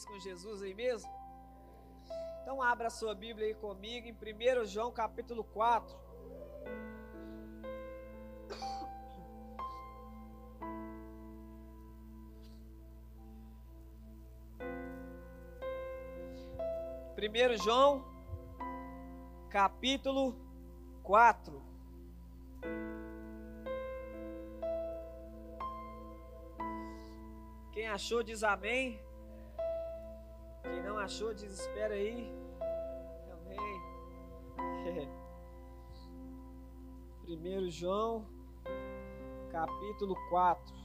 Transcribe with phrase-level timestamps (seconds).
[0.00, 1.10] feliz com Jesus aí mesmo?
[2.42, 5.98] Então abra a sua Bíblia aí comigo em 1 João capítulo 4.
[17.14, 18.04] Primeiro João
[19.50, 20.34] capítulo
[21.02, 21.62] 4.
[27.72, 29.09] Quem achou diz amém.
[30.62, 32.32] Quem não achou diz espera aí.
[33.32, 35.10] Amém.
[37.22, 38.26] Primeiro João,
[39.50, 40.80] capítulo 4.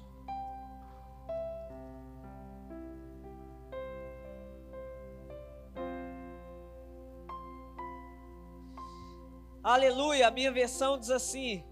[9.64, 11.66] Aleluia, a minha versão diz assim,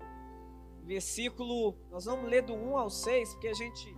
[0.84, 3.96] versículo, nós vamos ler do 1 ao 6, porque a gente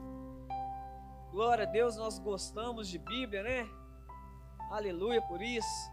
[1.36, 3.70] Glória a Deus, nós gostamos de Bíblia, né?
[4.70, 5.92] Aleluia por isso.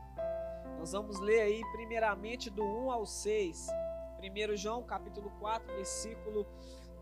[0.79, 3.69] Nós vamos ler aí primeiramente do 1 ao 6.
[4.19, 6.47] 1 João capítulo 4, versículo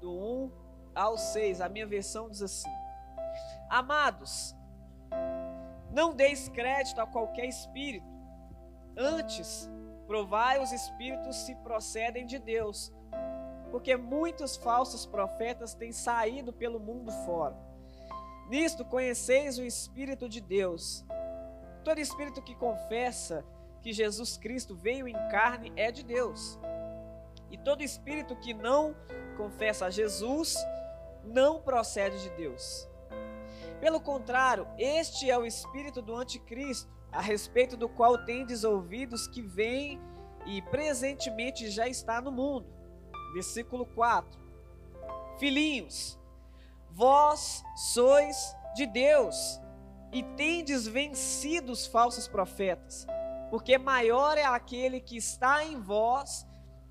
[0.01, 0.53] do 1
[0.95, 1.61] ao 6.
[1.61, 2.71] A minha versão diz assim:
[3.69, 4.55] Amados,
[5.93, 8.07] não deis crédito a qualquer espírito.
[8.97, 9.71] Antes,
[10.07, 12.93] provai os espíritos se procedem de Deus,
[13.71, 17.57] porque muitos falsos profetas têm saído pelo mundo fora.
[18.49, 21.07] Nisto conheceis o Espírito de Deus.
[21.84, 23.45] Todo espírito que confessa
[23.81, 26.59] que Jesus Cristo veio em carne é de Deus.
[27.50, 28.95] E todo espírito que não
[29.37, 30.55] confessa a Jesus
[31.25, 32.89] não procede de Deus.
[33.81, 39.42] Pelo contrário, este é o espírito do anticristo, a respeito do qual tendes ouvidos que
[39.42, 40.00] vem
[40.47, 42.67] e presentemente já está no mundo.
[43.34, 44.38] Versículo 4.
[45.38, 46.21] Filhinhos,
[46.91, 47.62] Vós
[47.93, 48.37] sois
[48.75, 49.60] de Deus
[50.12, 53.06] e tendes vencido os falsos profetas,
[53.50, 56.47] porque maior é aquele que está em vós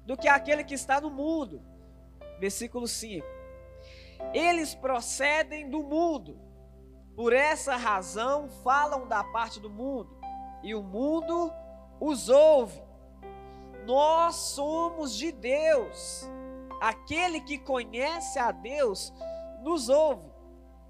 [0.05, 1.61] do que aquele que está no mundo.
[2.39, 3.25] Versículo 5.
[4.33, 6.39] Eles procedem do mundo,
[7.15, 10.17] por essa razão falam da parte do mundo,
[10.63, 11.51] e o mundo
[11.99, 12.81] os ouve.
[13.85, 16.29] Nós somos de Deus.
[16.81, 19.13] Aquele que conhece a Deus
[19.61, 20.28] nos ouve.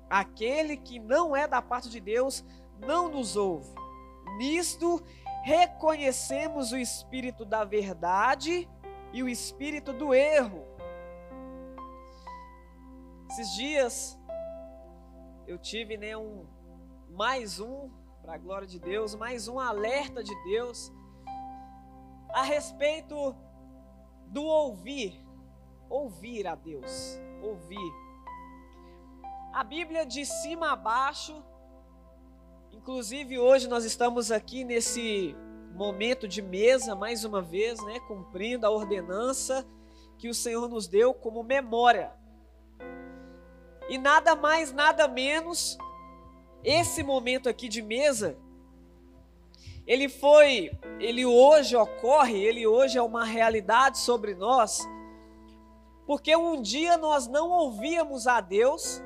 [0.10, 2.44] Aquele que não é da parte de Deus
[2.80, 3.70] não nos ouve.
[4.38, 5.04] Nisto
[5.44, 8.68] reconhecemos o espírito da verdade
[9.14, 10.66] e o espírito do erro.
[13.30, 14.20] Esses dias
[15.48, 16.46] eu tive né, um
[17.10, 17.90] mais um
[18.22, 20.92] para a glória de Deus, mais um alerta de Deus
[22.30, 23.36] a respeito
[24.28, 25.20] do ouvir,
[25.90, 28.09] ouvir a Deus, ouvir.
[29.52, 31.44] A Bíblia de cima a baixo,
[32.72, 35.36] inclusive hoje nós estamos aqui nesse
[35.74, 39.68] momento de mesa, mais uma vez, né, cumprindo a ordenança
[40.20, 42.14] que o Senhor nos deu como memória.
[43.90, 45.78] E nada mais, nada menos,
[46.64, 48.38] esse momento aqui de mesa,
[49.88, 54.88] ele foi, ele hoje ocorre, ele hoje é uma realidade sobre nós,
[56.06, 59.02] porque um dia nós não ouvíamos a Deus,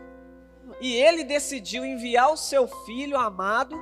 [0.79, 3.75] e ele decidiu enviar o seu filho amado.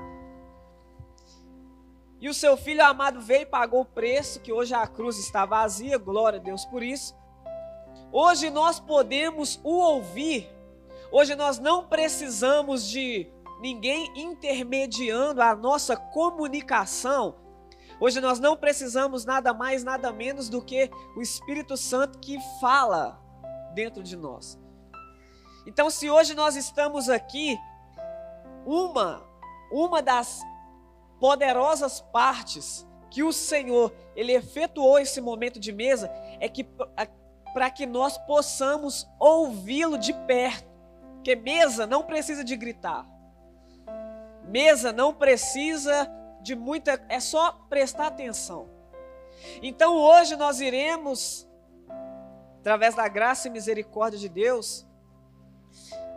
[2.20, 5.46] E o seu filho amado veio e pagou o preço, que hoje a cruz está
[5.46, 7.16] vazia, glória a Deus por isso.
[8.12, 10.50] Hoje nós podemos o ouvir.
[11.12, 13.28] Hoje nós não precisamos de
[13.60, 17.36] ninguém intermediando a nossa comunicação.
[18.00, 23.20] Hoje nós não precisamos nada mais, nada menos do que o Espírito Santo que fala
[23.74, 24.61] dentro de nós.
[25.66, 27.58] Então, se hoje nós estamos aqui,
[28.66, 29.30] uma
[29.72, 30.42] uma das
[31.20, 36.64] poderosas partes que o Senhor ele efetuou esse momento de mesa é que
[37.54, 40.70] para que nós possamos ouvi-lo de perto.
[41.16, 43.06] Porque mesa não precisa de gritar.
[44.46, 46.10] Mesa não precisa
[46.42, 48.70] de muita, é só prestar atenção.
[49.62, 51.48] Então hoje nós iremos
[52.60, 54.88] através da graça e misericórdia de Deus,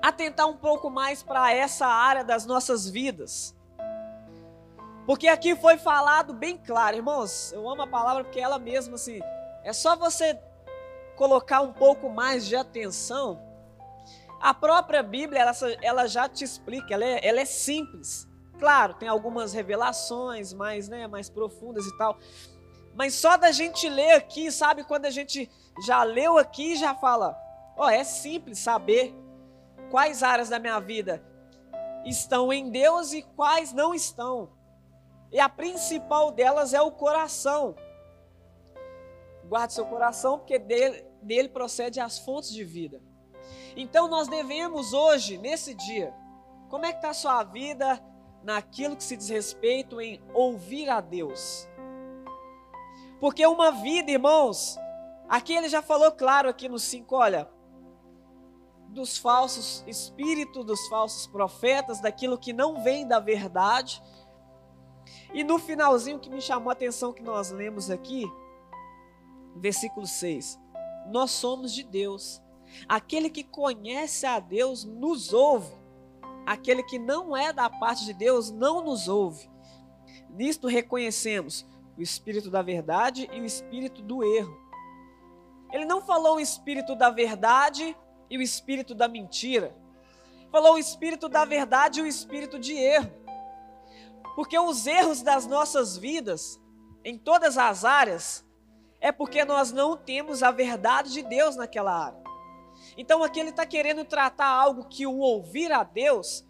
[0.03, 3.55] atentar um pouco mais para essa área das nossas vidas.
[5.07, 7.53] Porque aqui foi falado bem claro, irmãos.
[7.53, 9.21] Eu amo a palavra porque ela mesma assim,
[9.63, 10.39] é só você
[11.17, 13.41] colocar um pouco mais de atenção.
[14.41, 18.29] A própria Bíblia, ela, ela já te explica, ela é, ela é simples.
[18.59, 22.19] Claro, tem algumas revelações mais, né, mais profundas e tal.
[22.95, 25.51] Mas só da gente ler aqui, sabe, quando a gente
[25.85, 27.37] já leu aqui, já fala,
[27.77, 29.15] ó, oh, é simples saber
[29.95, 31.25] quais áreas da minha vida
[32.05, 34.51] estão em Deus e quais não estão.
[35.31, 37.77] E a principal delas é o coração.
[39.45, 43.01] Guarde seu coração, porque dele, dele procede as fontes de vida.
[43.77, 46.13] Então nós devemos hoje, nesse dia,
[46.69, 48.03] como é que está a sua vida
[48.43, 51.69] naquilo que se diz respeito em ouvir a Deus?
[53.21, 54.77] Porque uma vida, irmãos,
[55.29, 57.54] aqui ele já falou claro aqui no 5, olha,
[58.89, 64.03] dos falsos espíritos, dos falsos profetas, daquilo que não vem da verdade.
[65.33, 68.25] E no finalzinho que me chamou a atenção que nós lemos aqui,
[69.57, 70.59] versículo 6.
[71.09, 72.43] Nós somos de Deus.
[72.89, 75.75] Aquele que conhece a Deus nos ouve.
[76.47, 79.51] Aquele que não é da parte de Deus não nos ouve.
[80.31, 81.67] Nisto reconhecemos
[81.97, 84.59] o espírito da verdade e o espírito do erro.
[85.73, 87.97] Ele não falou o espírito da verdade
[88.35, 89.73] e o espírito da mentira.
[90.51, 93.13] Falou o espírito da verdade e o espírito de erro.
[94.35, 96.61] Porque os erros das nossas vidas,
[97.05, 98.45] em todas as áreas,
[99.01, 102.25] é porque nós não temos a verdade de Deus naquela área.
[102.97, 106.45] Então aqui ele está querendo tratar algo que o ouvir a Deus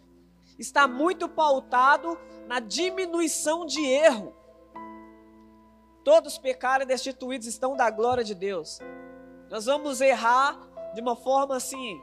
[0.59, 4.35] está muito pautado na diminuição de erro.
[6.03, 8.79] Todos pecaram e destituídos estão da glória de Deus.
[9.51, 10.59] Nós vamos errar
[10.95, 12.01] de uma forma assim,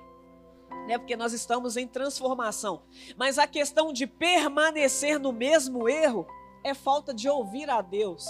[0.88, 0.98] né?
[0.98, 2.84] Porque nós estamos em transformação.
[3.18, 6.28] Mas a questão de permanecer no mesmo erro
[6.64, 8.26] é falta de ouvir a Deus.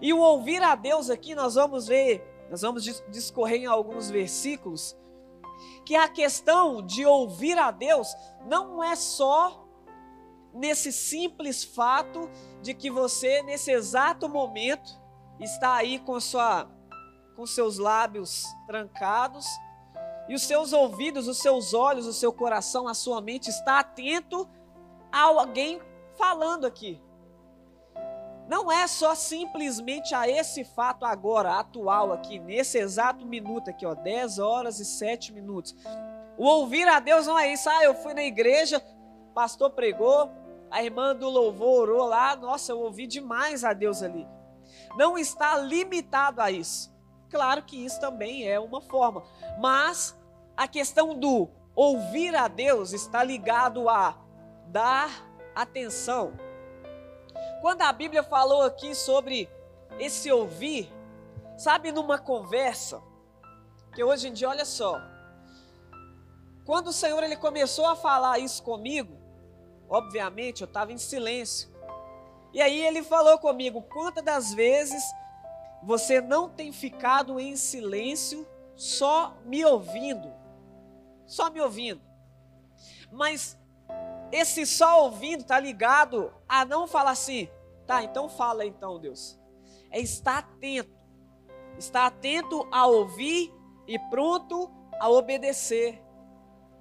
[0.00, 4.96] E o ouvir a Deus aqui nós vamos ver, nós vamos discorrer em alguns versículos,
[5.84, 8.14] que a questão de ouvir a Deus
[8.46, 9.66] não é só
[10.52, 12.28] nesse simples fato
[12.62, 14.90] de que você nesse exato momento
[15.38, 16.68] está aí com sua
[17.36, 19.46] com seus lábios trancados
[20.28, 24.48] e os seus ouvidos, os seus olhos, o seu coração, a sua mente está atento
[25.10, 25.80] a alguém
[26.16, 27.00] falando aqui.
[28.48, 33.94] Não é só simplesmente a esse fato agora, atual aqui, nesse exato minuto aqui, ó,
[33.94, 35.76] 10 horas e 7 minutos.
[36.36, 37.68] O ouvir a Deus não é isso.
[37.68, 38.82] Ah, eu fui na igreja,
[39.34, 40.30] pastor pregou,
[40.70, 44.26] a irmã do louvor orou lá, nossa, eu ouvi demais a Deus ali.
[44.96, 46.90] Não está limitado a isso.
[47.30, 49.22] Claro que isso também é uma forma,
[49.60, 50.17] mas
[50.58, 54.18] a questão do ouvir a Deus está ligado a
[54.66, 55.08] dar
[55.54, 56.32] atenção.
[57.60, 59.48] Quando a Bíblia falou aqui sobre
[60.00, 60.92] esse ouvir,
[61.56, 63.00] sabe, numa conversa,
[63.94, 65.00] que hoje em dia, olha só,
[66.66, 69.16] quando o Senhor ele começou a falar isso comigo,
[69.88, 71.70] obviamente eu estava em silêncio.
[72.52, 75.04] E aí ele falou comigo: quantas das vezes
[75.84, 78.44] você não tem ficado em silêncio
[78.74, 80.37] só me ouvindo?
[81.28, 82.00] Só me ouvindo.
[83.12, 83.56] Mas
[84.32, 87.48] esse só ouvindo está ligado a não falar assim,
[87.86, 89.38] tá, então fala então, Deus.
[89.90, 90.98] É estar atento.
[91.78, 93.54] Estar atento a ouvir
[93.86, 96.02] e pronto a obedecer.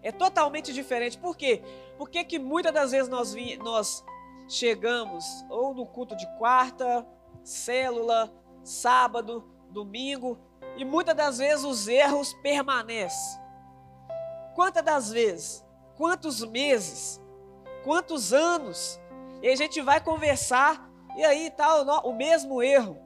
[0.01, 1.17] É totalmente diferente.
[1.17, 1.61] Por quê?
[1.97, 4.03] Porque que muitas das vezes nós, nós
[4.47, 7.05] chegamos ou no culto de quarta,
[7.43, 10.39] célula, sábado, domingo,
[10.75, 13.46] e muitas das vezes os erros permanecem.
[14.57, 15.63] Quantas das vezes?
[15.95, 17.21] Quantos meses?
[17.83, 18.99] Quantos anos?
[19.39, 22.97] E a gente vai conversar e aí tá o, o mesmo erro.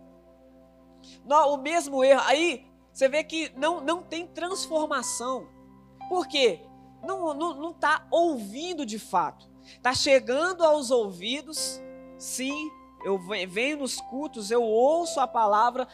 [1.28, 2.22] o mesmo erro.
[2.24, 5.46] Aí você vê que não, não tem transformação.
[6.08, 6.62] Por quê?
[7.04, 9.46] Não, não, não tá ouvindo de fato.
[9.82, 11.82] Tá chegando aos ouvidos,
[12.18, 12.72] sim,
[13.04, 15.86] eu venho nos cultos, eu ouço a palavra,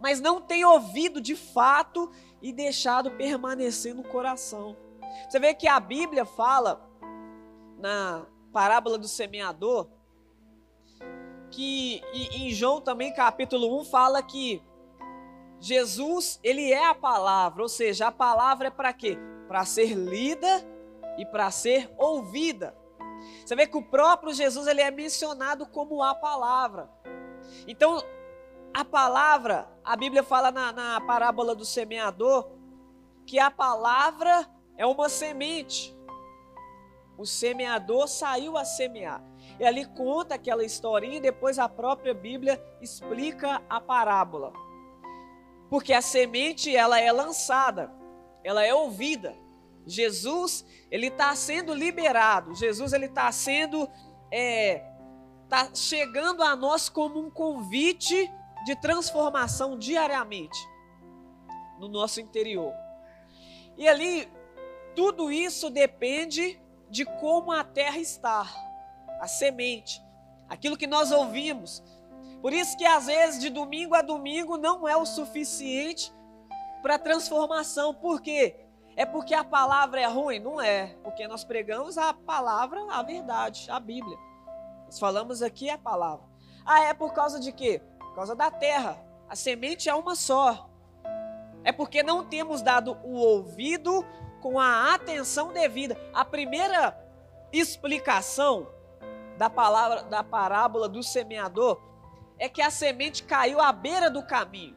[0.00, 2.10] mas não tem ouvido de fato
[2.42, 4.87] e deixado permanecer no coração.
[5.28, 6.88] Você vê que a Bíblia fala
[7.78, 9.88] na parábola do semeador
[11.50, 14.62] que em João também capítulo 1 fala que
[15.60, 19.18] Jesus, ele é a palavra, ou seja, a palavra é para quê?
[19.48, 20.66] Para ser lida
[21.16, 22.76] e para ser ouvida.
[23.44, 26.88] Você vê que o próprio Jesus ele é mencionado como a palavra.
[27.66, 28.00] Então,
[28.72, 32.50] a palavra, a Bíblia fala na, na parábola do semeador
[33.26, 35.94] que a palavra é uma semente.
[37.18, 39.20] O semeador saiu a semear.
[39.58, 44.52] E ali conta aquela historinha e depois a própria Bíblia explica a parábola.
[45.68, 47.92] Porque a semente ela é lançada,
[48.44, 49.36] ela é ouvida.
[49.84, 52.54] Jesus ele está sendo liberado.
[52.54, 53.90] Jesus ele está sendo
[54.30, 54.84] é,
[55.48, 58.30] tá chegando a nós como um convite
[58.64, 60.58] de transformação diariamente
[61.80, 62.72] no nosso interior.
[63.76, 64.28] E ali
[64.98, 68.44] tudo isso depende de como a terra está,
[69.20, 70.02] a semente,
[70.48, 71.84] aquilo que nós ouvimos.
[72.42, 76.12] Por isso que às vezes de domingo a domingo não é o suficiente
[76.82, 77.94] para transformação.
[77.94, 78.56] Por quê?
[78.96, 80.40] É porque a palavra é ruim?
[80.40, 84.18] Não é, porque nós pregamos a palavra, a verdade, a Bíblia.
[84.84, 86.26] Nós falamos aqui a palavra.
[86.66, 87.80] Ah, é por causa de quê?
[88.00, 89.00] Por causa da terra.
[89.28, 90.68] A semente é uma só.
[91.62, 94.04] É porque não temos dado o ouvido
[94.40, 95.96] com a atenção devida.
[96.12, 96.96] A primeira
[97.52, 98.68] explicação
[99.36, 101.80] da palavra da parábola do semeador
[102.38, 104.76] é que a semente caiu à beira do caminho.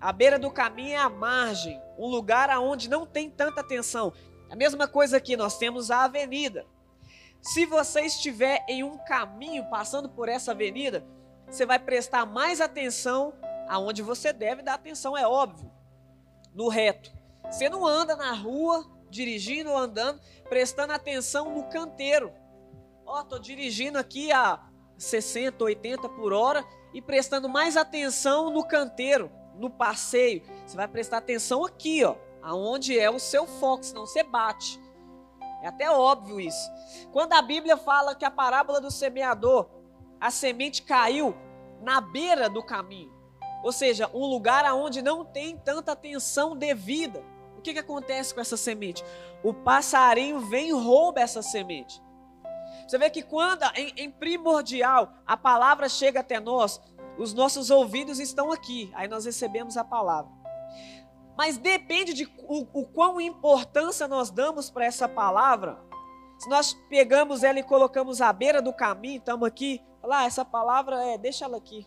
[0.00, 4.12] A beira do caminho é a margem, um lugar aonde não tem tanta atenção.
[4.50, 6.66] A mesma coisa aqui, nós temos a avenida.
[7.40, 11.04] Se você estiver em um caminho passando por essa avenida,
[11.46, 13.32] você vai prestar mais atenção
[13.68, 15.70] aonde você deve dar atenção, é óbvio.
[16.54, 17.12] No reto.
[17.50, 22.32] Você não anda na rua, dirigindo ou andando, prestando atenção no canteiro.
[23.04, 24.60] Ó, oh, tô dirigindo aqui a
[24.96, 30.42] 60, 80 por hora e prestando mais atenção no canteiro, no passeio.
[30.66, 34.80] Você vai prestar atenção aqui, ó, aonde é o seu foco, senão você bate.
[35.62, 36.70] É até óbvio isso.
[37.12, 39.68] Quando a Bíblia fala que a parábola do semeador,
[40.20, 41.34] a semente caiu
[41.80, 43.12] na beira do caminho,
[43.62, 47.24] ou seja, um lugar aonde não tem tanta atenção devida.
[47.62, 49.04] O que, que acontece com essa semente?
[49.40, 52.02] O passarinho vem e rouba essa semente.
[52.84, 56.80] Você vê que quando, em, em primordial, a palavra chega até nós,
[57.16, 60.32] os nossos ouvidos estão aqui, aí nós recebemos a palavra.
[61.38, 65.78] Mas depende de o, o quão importância nós damos para essa palavra.
[66.40, 70.44] Se nós pegamos ela e colocamos à beira do caminho, estamos aqui, lá, ah, essa
[70.44, 71.86] palavra é, deixa ela aqui.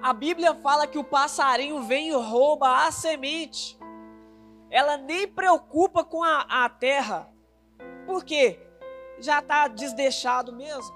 [0.00, 3.76] A Bíblia fala que o passarinho vem e rouba a semente.
[4.70, 7.32] Ela nem preocupa com a, a terra.
[8.06, 8.66] Por quê?
[9.18, 10.94] já está desdeixado mesmo,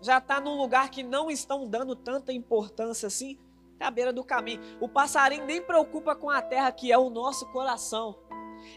[0.00, 3.38] já está num lugar que não estão dando tanta importância assim,
[3.80, 4.60] é à beira do caminho.
[4.80, 8.18] O passarinho nem preocupa com a terra que é o nosso coração,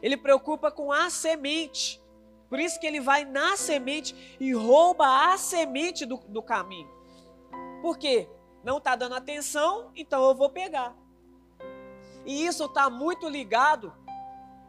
[0.01, 2.01] ele preocupa com a semente.
[2.50, 6.89] Por isso que ele vai na semente e rouba a semente do, do caminho.
[7.81, 8.29] Por quê?
[8.62, 10.93] Não está dando atenção, então eu vou pegar.
[12.25, 13.93] E isso está muito ligado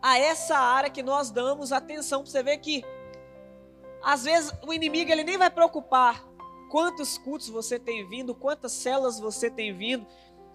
[0.02, 2.26] a essa área que nós damos atenção.
[2.26, 2.85] Você vê que
[4.02, 6.25] às vezes o inimigo ele nem vai preocupar
[6.71, 10.06] quantos cultos você tem vindo, quantas células você tem vindo.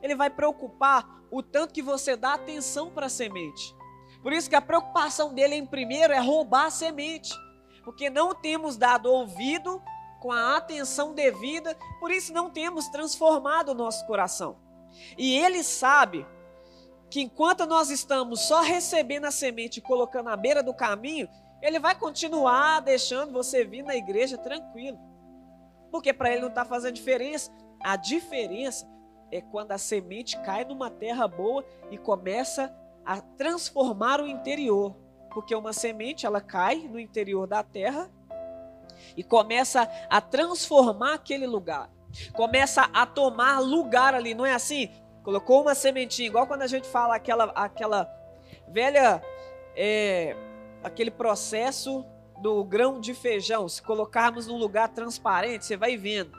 [0.02, 3.76] Ele vai preocupar o tanto que você dá atenção para a semente.
[4.22, 7.34] Por isso que a preocupação dele em primeiro é roubar a semente,
[7.84, 9.82] porque não temos dado ouvido
[10.20, 14.58] com a atenção devida, por isso não temos transformado o nosso coração.
[15.18, 16.26] E ele sabe
[17.10, 21.30] que enquanto nós estamos só recebendo a semente e colocando à beira do caminho,
[21.62, 25.00] ele vai continuar deixando você vir na igreja tranquilo.
[25.92, 27.52] Porque para ele não está fazendo diferença.
[27.84, 28.88] A diferença
[29.32, 34.96] é quando a semente cai numa terra boa e começa a transformar o interior.
[35.34, 38.12] Porque uma semente ela cai no interior da terra
[39.16, 41.90] e começa a transformar aquele lugar.
[42.34, 44.90] Começa a tomar lugar ali, não é assim?
[45.28, 48.10] Colocou uma sementinha, igual quando a gente fala aquela, aquela
[48.70, 49.22] velha
[49.76, 50.34] é,
[50.82, 52.06] aquele processo
[52.42, 56.32] do grão de feijão, se colocarmos num lugar transparente, você vai vendo.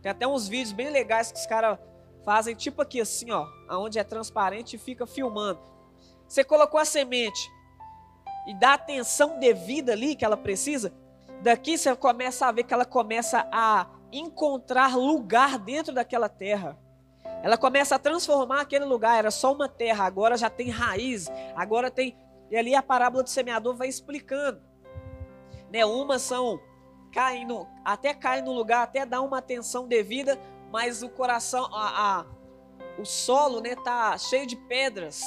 [0.00, 1.80] Tem até uns vídeos bem legais que os caras
[2.24, 5.58] fazem, tipo aqui assim, ó, aonde é transparente e fica filmando.
[6.28, 7.50] Você colocou a semente
[8.46, 10.92] e dá atenção devida ali que ela precisa,
[11.42, 16.78] daqui você começa a ver que ela começa a encontrar lugar dentro daquela terra.
[17.42, 21.90] Ela começa a transformar aquele lugar, era só uma terra, agora já tem raiz, agora
[21.90, 22.16] tem
[22.52, 24.60] e ali a parábola do semeador vai explicando.
[25.72, 25.86] Né?
[25.86, 26.60] Umas são
[27.10, 30.38] caindo, até caem no lugar, até dá uma atenção devida,
[30.70, 32.26] mas o coração, a, a,
[32.98, 35.22] o solo né, tá cheio de pedras.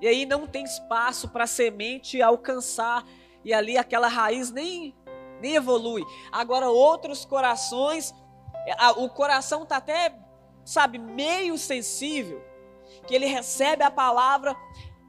[0.00, 3.04] E aí não tem espaço para a semente alcançar.
[3.44, 4.96] E ali aquela raiz nem,
[5.38, 6.02] nem evolui.
[6.32, 8.14] Agora, outros corações,
[8.96, 10.18] o coração está até,
[10.70, 12.40] sabe, meio sensível.
[13.06, 14.54] Que ele recebe a palavra,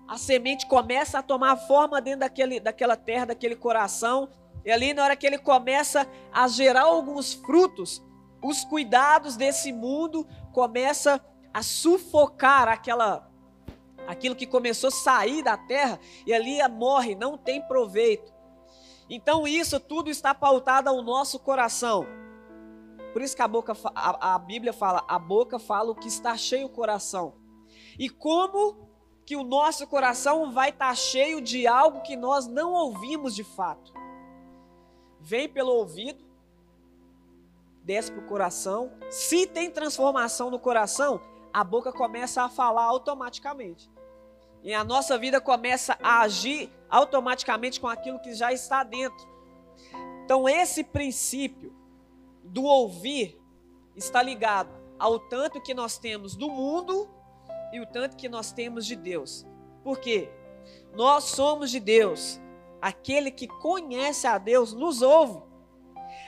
[0.07, 4.27] a semente começa a tomar forma dentro daquele, daquela terra, daquele coração.
[4.65, 8.03] E ali, na hora que ele começa a gerar alguns frutos,
[8.43, 13.29] os cuidados desse mundo começa a sufocar aquela
[14.07, 18.33] aquilo que começou a sair da terra e ali morre, não tem proveito.
[19.07, 22.20] Então isso tudo está pautado ao nosso coração.
[23.11, 26.37] Por isso que a boca a, a Bíblia fala, a boca fala o que está
[26.37, 27.33] cheio o coração.
[27.99, 28.89] E como
[29.25, 33.43] que o nosso coração vai estar tá cheio de algo que nós não ouvimos de
[33.43, 33.93] fato.
[35.19, 36.23] vem pelo ouvido,
[37.83, 38.91] desce para o coração.
[39.09, 41.21] Se tem transformação no coração,
[41.53, 43.89] a boca começa a falar automaticamente.
[44.63, 49.27] E a nossa vida começa a agir automaticamente com aquilo que já está dentro.
[50.23, 51.73] Então, esse princípio
[52.51, 53.39] do ouvir
[53.96, 57.10] está ligado ao tanto que nós temos do mundo
[57.72, 59.46] e o tanto que nós temos de Deus.
[59.84, 60.29] Por quê?
[60.93, 62.39] Nós somos de Deus.
[62.81, 65.41] Aquele que conhece a Deus nos ouve.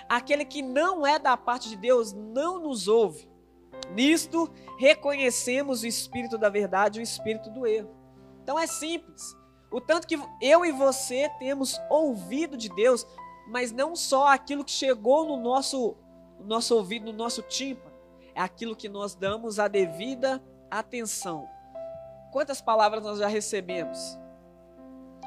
[0.08, 3.30] Aquele que não é da parte de Deus não nos ouve.
[3.92, 7.90] Nisto reconhecemos o espírito da verdade e o espírito do erro.
[8.42, 9.36] Então é simples.
[9.72, 13.06] O tanto que eu e você temos ouvido de Deus,
[13.48, 15.98] mas não só aquilo que chegou no nosso,
[16.44, 17.96] no nosso ouvido, no nosso tímpano,
[18.36, 21.48] é aquilo que nós damos a devida atenção.
[22.32, 24.20] Quantas palavras nós já recebemos?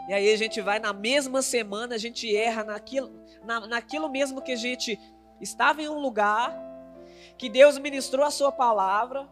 [0.09, 3.11] E aí a gente vai na mesma semana, a gente erra naquilo,
[3.45, 4.99] na, naquilo mesmo que a gente
[5.41, 6.57] estava em um lugar,
[7.39, 9.29] que Deus ministrou a sua palavra,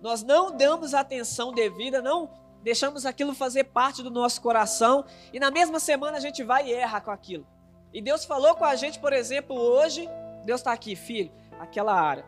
[0.00, 2.30] nós não damos atenção devida, não
[2.62, 6.72] deixamos aquilo fazer parte do nosso coração e na mesma semana a gente vai e
[6.72, 7.46] erra com aquilo.
[7.92, 10.08] E Deus falou com a gente, por exemplo, hoje,
[10.44, 12.24] Deus está aqui, filho, aquela área.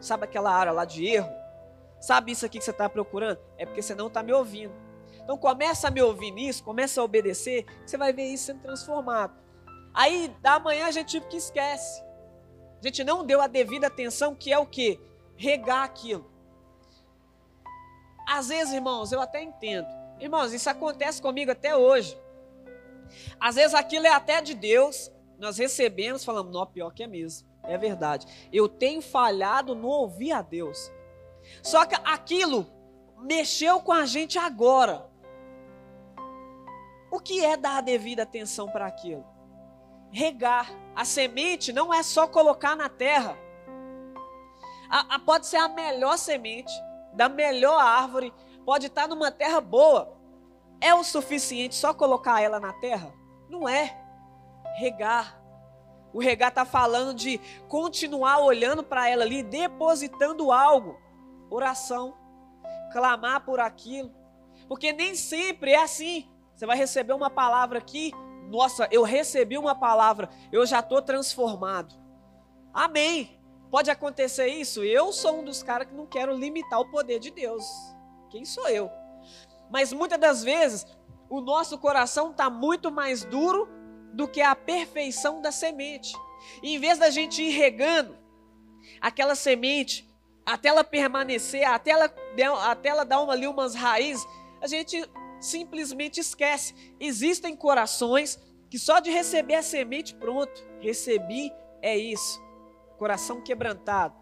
[0.00, 1.30] Sabe aquela área lá de erro?
[2.00, 3.38] Sabe isso aqui que você está procurando?
[3.58, 4.72] É porque você não está me ouvindo.
[5.22, 9.34] Então começa a me ouvir nisso, começa a obedecer, você vai ver isso sendo transformado.
[9.92, 12.02] Aí da manhã a gente tipo que esquece.
[12.82, 14.98] A gente não deu a devida atenção, que é o que?
[15.36, 16.30] Regar aquilo.
[18.26, 19.86] Às vezes, irmãos, eu até entendo.
[20.18, 22.16] Irmãos, isso acontece comigo até hoje.
[23.38, 27.48] Às vezes aquilo é até de Deus, nós recebemos, falamos, não, pior que é mesmo.
[27.64, 28.26] É verdade.
[28.52, 30.92] Eu tenho falhado no ouvir a Deus.
[31.62, 32.66] Só que aquilo
[33.18, 35.08] mexeu com a gente agora.
[37.10, 39.24] O que é dar devida atenção para aquilo?
[40.10, 40.70] Regar.
[40.94, 43.36] A semente não é só colocar na terra.
[44.90, 46.72] A, a, pode ser a melhor semente,
[47.14, 48.34] da melhor árvore,
[48.64, 50.18] pode estar numa terra boa.
[50.80, 53.12] É o suficiente só colocar ela na terra?
[53.48, 53.96] Não é.
[54.76, 55.40] Regar.
[56.12, 60.98] O regar está falando de continuar olhando para ela ali, depositando algo.
[61.50, 62.16] Oração.
[62.92, 64.12] Clamar por aquilo.
[64.68, 66.28] Porque nem sempre é assim.
[66.54, 68.12] Você vai receber uma palavra aqui.
[68.48, 70.28] Nossa, eu recebi uma palavra.
[70.50, 71.94] Eu já estou transformado.
[72.72, 73.40] Amém.
[73.70, 74.82] Pode acontecer isso?
[74.82, 77.64] Eu sou um dos caras que não quero limitar o poder de Deus.
[78.28, 78.90] Quem sou eu?
[79.70, 80.84] Mas muitas das vezes
[81.28, 83.68] o nosso coração está muito mais duro
[84.12, 86.12] do que a perfeição da semente.
[86.62, 88.16] E em vez da gente ir regando
[89.00, 90.08] aquela semente
[90.44, 92.12] até ela permanecer, até ela,
[92.70, 94.26] até ela dar uma, ali umas raízes,
[94.60, 95.08] a gente
[95.40, 96.74] simplesmente esquece.
[96.98, 102.40] Existem corações que só de receber a semente, pronto, recebi, é isso
[103.00, 104.14] coração quebrantado.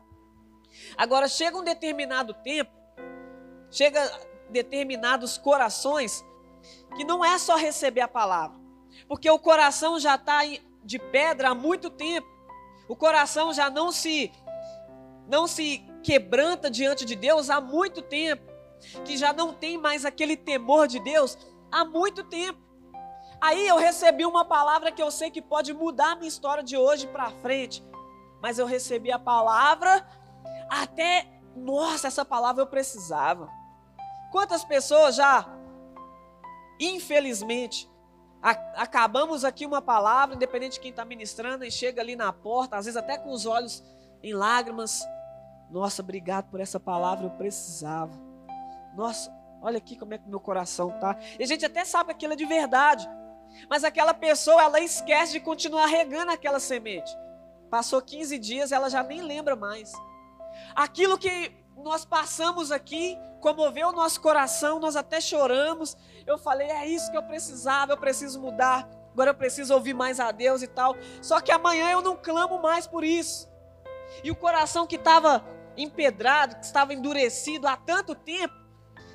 [0.96, 2.70] Agora chega um determinado tempo,
[3.72, 4.00] chega
[4.48, 6.24] determinados corações
[6.96, 8.56] que não é só receber a palavra,
[9.06, 10.40] porque o coração já está
[10.84, 12.28] de pedra há muito tempo.
[12.88, 14.32] O coração já não se
[15.28, 18.50] não se quebranta diante de Deus há muito tempo,
[19.04, 21.36] que já não tem mais aquele temor de Deus
[21.70, 22.58] há muito tempo.
[23.40, 26.76] Aí eu recebi uma palavra que eu sei que pode mudar a minha história de
[26.76, 27.86] hoje para frente
[28.40, 30.06] mas eu recebi a palavra
[30.68, 33.48] até, nossa, essa palavra eu precisava.
[34.30, 35.46] Quantas pessoas já,
[36.78, 37.90] infelizmente,
[38.42, 42.84] acabamos aqui uma palavra, independente de quem está ministrando, e chega ali na porta, às
[42.84, 43.82] vezes até com os olhos
[44.22, 45.04] em lágrimas.
[45.70, 48.12] Nossa, obrigado por essa palavra, eu precisava.
[48.94, 51.16] Nossa, olha aqui como é que meu coração tá.
[51.38, 53.08] E a gente até sabe que aquilo é de verdade.
[53.68, 57.10] Mas aquela pessoa, ela esquece de continuar regando aquela semente.
[57.70, 59.92] Passou 15 dias, ela já nem lembra mais.
[60.74, 65.96] Aquilo que nós passamos aqui comoveu o nosso coração, nós até choramos.
[66.28, 68.88] Eu falei, é isso que eu precisava, eu preciso mudar.
[69.12, 70.94] Agora eu preciso ouvir mais a Deus e tal.
[71.20, 73.48] Só que amanhã eu não clamo mais por isso.
[74.22, 75.44] E o coração que estava
[75.76, 78.54] empedrado, que estava endurecido há tanto tempo,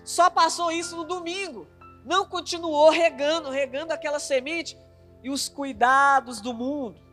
[0.04, 1.68] só passou isso no domingo.
[2.04, 4.78] Não continuou regando, regando aquela semente
[5.24, 7.04] e os cuidados do mundo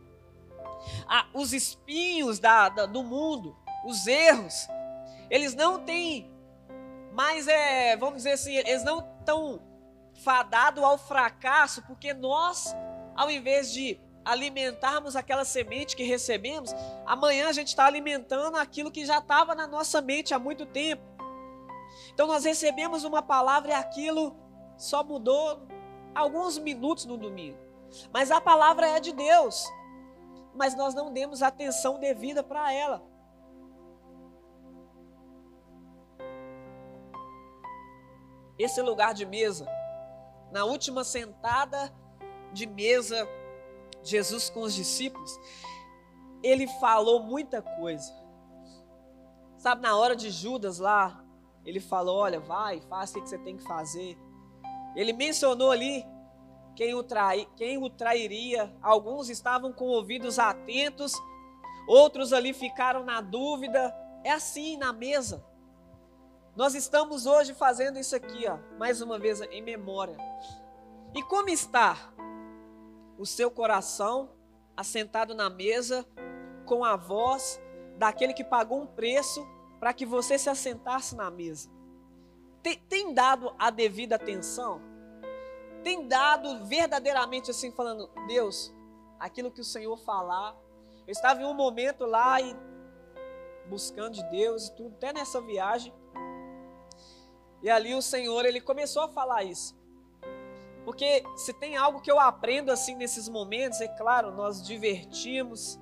[1.07, 4.67] ah, os espinhos da, da, do mundo, os erros,
[5.29, 6.31] eles não têm
[7.13, 9.61] mais, é, vamos dizer assim, eles não estão
[10.23, 12.75] fadados ao fracasso, porque nós,
[13.15, 16.73] ao invés de alimentarmos aquela semente que recebemos,
[17.05, 21.03] amanhã a gente está alimentando aquilo que já estava na nossa mente há muito tempo.
[22.13, 24.35] Então nós recebemos uma palavra e aquilo
[24.77, 25.67] só mudou
[26.13, 27.57] alguns minutos no domingo.
[28.13, 29.65] Mas a palavra é de Deus.
[30.53, 33.01] mas nós não demos atenção devida para ela.
[38.59, 39.65] Esse lugar de mesa,
[40.51, 41.93] na última sentada
[42.51, 43.27] de mesa,
[44.03, 45.39] Jesus com os discípulos,
[46.43, 48.11] ele falou muita coisa.
[49.57, 51.23] Sabe, na hora de Judas lá,
[51.65, 54.17] ele falou: Olha, vai, faça o que você tem que fazer.
[54.95, 56.05] Ele mencionou ali
[56.75, 58.75] quem o, trai, quem o trairia.
[58.81, 61.13] Alguns estavam com ouvidos atentos,
[61.87, 63.95] outros ali ficaram na dúvida.
[64.23, 65.45] É assim na mesa.
[66.55, 70.17] Nós estamos hoje fazendo isso aqui, ó, mais uma vez em memória.
[71.15, 72.13] E como está
[73.17, 74.29] o seu coração
[74.75, 76.05] assentado na mesa
[76.65, 77.61] com a voz
[77.97, 79.47] daquele que pagou um preço
[79.79, 81.69] para que você se assentasse na mesa?
[82.61, 84.91] Tem, tem dado a devida atenção?
[85.83, 88.73] tem dado verdadeiramente assim, falando, Deus,
[89.19, 90.55] aquilo que o Senhor falar.
[91.07, 92.55] Eu estava em um momento lá e
[93.67, 95.93] buscando de Deus e tudo, até nessa viagem.
[97.61, 99.75] E ali o Senhor, ele começou a falar isso.
[100.83, 105.79] Porque se tem algo que eu aprendo assim nesses momentos, é claro, nós divertimos,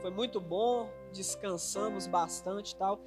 [0.00, 3.00] foi muito bom, descansamos bastante e tal.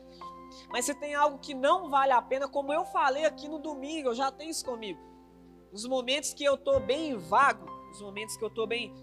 [0.69, 4.09] Mas se tem algo que não vale a pena, como eu falei aqui no domingo,
[4.09, 5.11] eu já tenho isso comigo
[5.71, 8.93] os momentos que eu estou bem vago, os momentos que eu estou bem.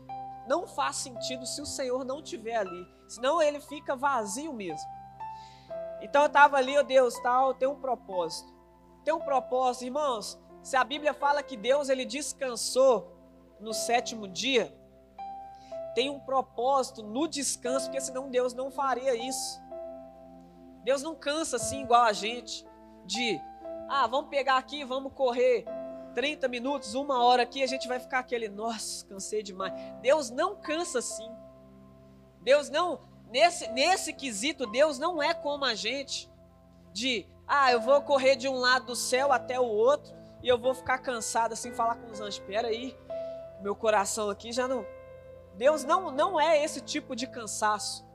[0.46, 2.86] Não faz sentido se o Senhor não estiver ali.
[3.06, 4.88] Senão ele fica vazio mesmo.
[6.00, 8.52] Então eu estava ali, ó Deus, tal, tem um propósito.
[9.08, 10.38] Tem um propósito, irmãos.
[10.62, 13.16] Se a Bíblia fala que Deus ele descansou
[13.58, 14.70] no sétimo dia,
[15.94, 19.58] tem um propósito no descanso, porque senão Deus não faria isso.
[20.84, 22.66] Deus não cansa assim igual a gente
[23.06, 23.40] de,
[23.88, 25.64] ah, vamos pegar aqui, vamos correr
[26.14, 29.72] 30 minutos, uma hora aqui, a gente vai ficar aquele, nossa, cansei demais.
[30.02, 31.30] Deus não cansa assim.
[32.42, 36.27] Deus não, nesse, nesse quesito, Deus não é como a gente,
[36.98, 40.58] de, ah, eu vou correr de um lado do céu até o outro, e eu
[40.58, 42.96] vou ficar cansado assim, falar com os anjos, espera aí,
[43.60, 44.84] meu coração aqui já não...
[45.54, 48.06] Deus não, não é esse tipo de cansaço.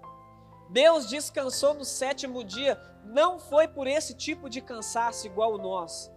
[0.69, 6.11] Deus descansou no sétimo dia, não foi por esse tipo de cansaço igual o nosso.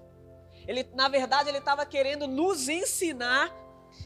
[0.69, 3.53] Ele, na verdade, ele estava querendo nos ensinar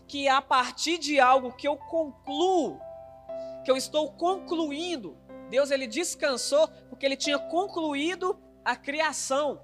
[0.06, 2.80] que a partir de algo que eu concluo,
[3.64, 5.16] que eu estou concluindo,
[5.50, 9.62] Deus ele descansou porque ele tinha concluído a criação.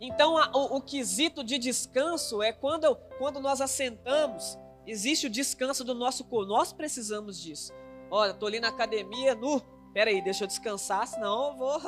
[0.00, 5.84] Então, a, o, o, quesito de descanso é quando, quando nós assentamos, existe o descanso
[5.84, 6.46] do nosso corpo.
[6.46, 7.72] Nós precisamos disso.
[8.10, 9.60] Olha, estou ali na academia, nu.
[9.92, 11.80] Peraí, deixa eu descansar, senão eu vou,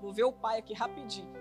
[0.00, 1.32] vou ver o pai aqui rapidinho.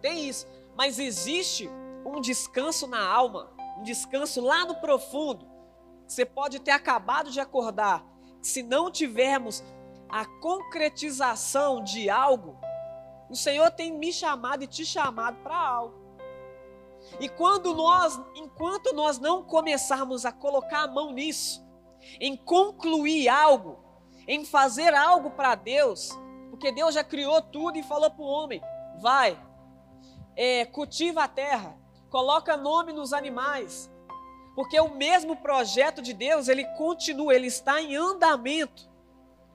[0.00, 0.46] Tem isso.
[0.76, 1.70] Mas existe
[2.04, 5.48] um descanso na alma, um descanso lá no profundo.
[6.06, 8.04] Você pode ter acabado de acordar.
[8.42, 9.62] Se não tivermos
[10.08, 12.56] a concretização de algo,
[13.28, 16.06] o Senhor tem me chamado e te chamado para algo.
[17.20, 21.64] E quando nós, enquanto nós não começarmos a colocar a mão nisso,
[22.20, 23.78] em concluir algo,
[24.26, 26.10] em fazer algo para Deus,
[26.50, 28.60] porque Deus já criou tudo e falou para o homem:
[29.00, 29.38] vai,
[30.34, 31.78] é, cultiva a terra,
[32.10, 33.90] coloca nome nos animais,
[34.54, 38.90] porque o mesmo projeto de Deus, ele continua, ele está em andamento.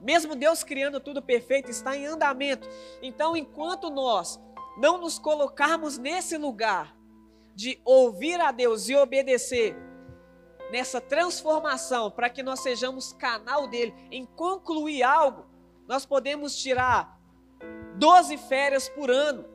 [0.02, 2.68] Mesmo Deus criando tudo perfeito, está em andamento.
[3.02, 4.40] Então, enquanto nós
[4.78, 6.96] não nos colocarmos nesse lugar
[7.56, 9.76] de ouvir a Deus e obedecer,
[10.72, 15.46] nessa transformação, para que nós sejamos canal dele, em concluir algo,
[15.88, 17.20] nós podemos tirar
[17.98, 19.46] 12 férias por ano,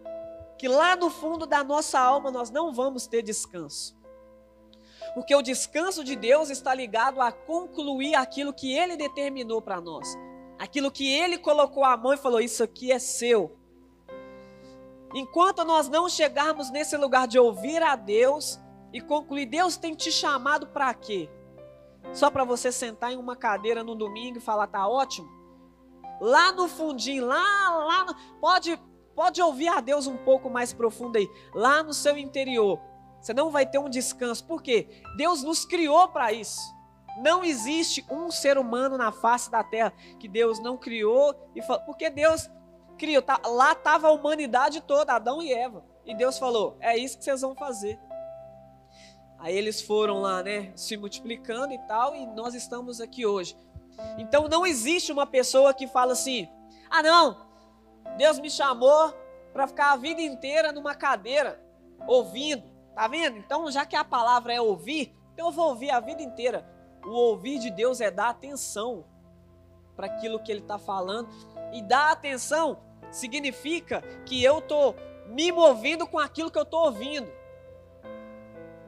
[0.58, 3.96] que lá no fundo da nossa alma nós não vamos ter descanso.
[5.14, 10.06] Porque o descanso de Deus está ligado a concluir aquilo que Ele determinou para nós.
[10.58, 13.56] Aquilo que Ele colocou a mão e falou: Isso aqui é seu.
[15.14, 18.60] Enquanto nós não chegarmos nesse lugar de ouvir a Deus
[18.92, 21.28] e concluir, Deus tem te chamado para quê?
[22.12, 25.28] Só para você sentar em uma cadeira no domingo e falar, tá ótimo?
[26.20, 28.78] Lá no fundinho, lá, lá, no, pode
[29.16, 32.78] Pode ouvir a Deus um pouco mais profundo aí, lá no seu interior.
[33.18, 34.46] Você não vai ter um descanso.
[34.46, 35.02] Por quê?
[35.16, 36.60] Deus nos criou para isso.
[37.16, 41.82] Não existe um ser humano na face da terra que Deus não criou e falou,
[41.84, 42.50] porque Deus
[42.98, 45.84] criou, tá, lá estava a humanidade toda, Adão e Eva.
[46.04, 47.98] E Deus falou: "É isso que vocês vão fazer".
[49.38, 53.56] Aí eles foram lá, né, se multiplicando e tal, e nós estamos aqui hoje.
[54.18, 56.48] Então não existe uma pessoa que fala assim:
[56.90, 57.46] "Ah, não,
[58.16, 59.12] Deus me chamou
[59.52, 61.62] para ficar a vida inteira numa cadeira,
[62.06, 62.64] ouvindo.
[62.94, 63.36] Tá vendo?
[63.36, 66.66] Então, já que a palavra é ouvir, então eu vou ouvir a vida inteira.
[67.06, 69.04] O ouvir de Deus é dar atenção
[69.94, 71.28] para aquilo que Ele está falando.
[71.72, 72.78] E dar atenção
[73.10, 74.94] significa que eu estou
[75.28, 77.30] me movendo com aquilo que eu estou ouvindo.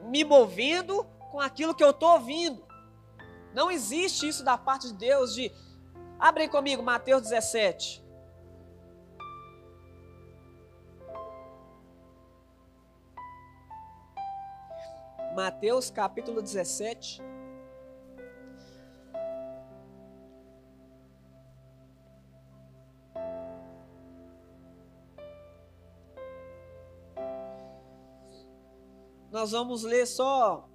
[0.03, 2.67] Me movendo com aquilo que eu estou ouvindo.
[3.53, 5.51] Não existe isso da parte de Deus de.
[6.19, 8.03] Abre comigo, Mateus 17.
[15.35, 17.21] Mateus capítulo 17.
[29.31, 30.69] Nós vamos ler só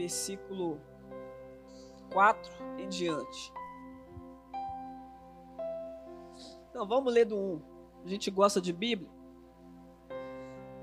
[0.00, 0.80] versículo
[2.12, 3.52] 4 em diante.
[6.70, 7.62] Então vamos ler do 1.
[8.06, 9.10] A gente gosta de Bíblia.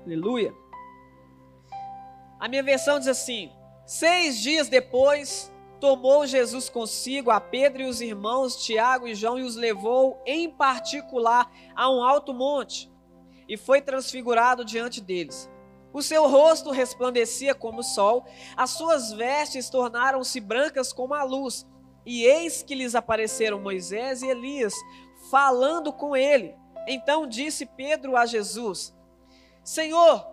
[0.04, 0.54] Aleluia.
[2.38, 3.50] A minha versão diz assim:
[3.84, 9.42] Seis dias depois, tomou Jesus consigo a Pedro e os irmãos Tiago e João e
[9.42, 12.90] os levou em particular a um alto monte
[13.48, 15.50] e foi transfigurado diante deles.
[15.92, 21.66] O seu rosto resplandecia como o sol, as suas vestes tornaram-se brancas como a luz.
[22.04, 24.74] E eis que lhes apareceram Moisés e Elias,
[25.30, 26.54] falando com ele.
[26.86, 28.94] Então disse Pedro a Jesus:
[29.64, 30.26] Senhor,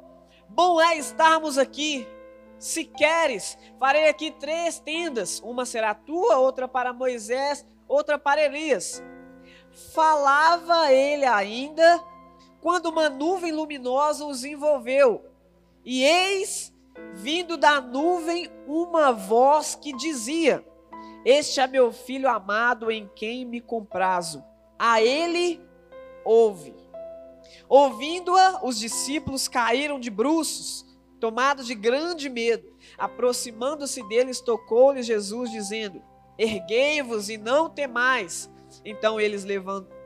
[0.50, 2.08] bom é estarmos aqui.
[2.58, 9.04] Se queres, farei aqui três tendas: uma será tua, outra para Moisés, outra para Elias.
[9.94, 12.02] Falava ele ainda,
[12.62, 15.26] quando uma nuvem luminosa os envolveu.
[15.84, 16.74] E eis,
[17.14, 20.66] vindo da nuvem, uma voz que dizia:
[21.24, 24.44] Este é meu filho amado em quem me comprazo.
[24.80, 25.62] A ele
[26.24, 26.74] ouve.
[27.68, 30.85] Ouvindo-a, os discípulos caíram de bruços,
[31.20, 32.76] tomados de grande medo.
[32.98, 36.02] Aproximando-se deles, tocou-lhes Jesus, dizendo:
[36.38, 38.52] Erguei-vos e não temais.
[38.84, 39.46] Então eles,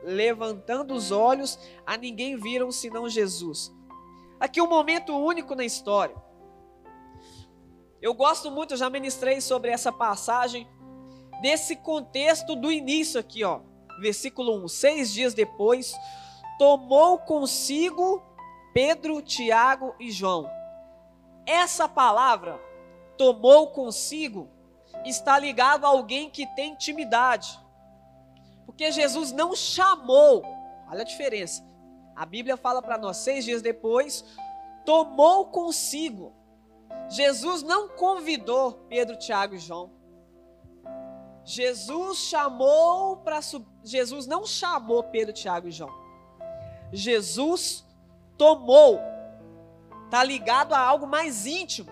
[0.04, 3.74] levantando os olhos, a ninguém viram senão Jesus.
[4.38, 6.14] Aqui um momento único na história.
[8.00, 10.66] Eu gosto muito, já ministrei sobre essa passagem,
[11.42, 13.60] desse contexto do início aqui, ó
[14.00, 15.94] versículo 1: Seis dias depois,
[16.58, 18.22] tomou consigo
[18.72, 20.48] Pedro, Tiago e João.
[21.46, 22.60] Essa palavra,
[23.16, 24.48] tomou consigo,
[25.04, 27.58] está ligado a alguém que tem intimidade.
[28.66, 30.42] Porque Jesus não chamou,
[30.88, 31.68] olha a diferença.
[32.14, 34.24] A Bíblia fala para nós, seis dias depois,
[34.84, 36.34] tomou consigo.
[37.08, 39.90] Jesus não convidou Pedro, Tiago e João.
[41.44, 43.40] Jesus chamou para
[43.82, 45.90] Jesus não chamou Pedro, Tiago e João.
[46.92, 47.84] Jesus
[48.36, 49.00] tomou.
[50.10, 51.90] Tá ligado a algo mais íntimo.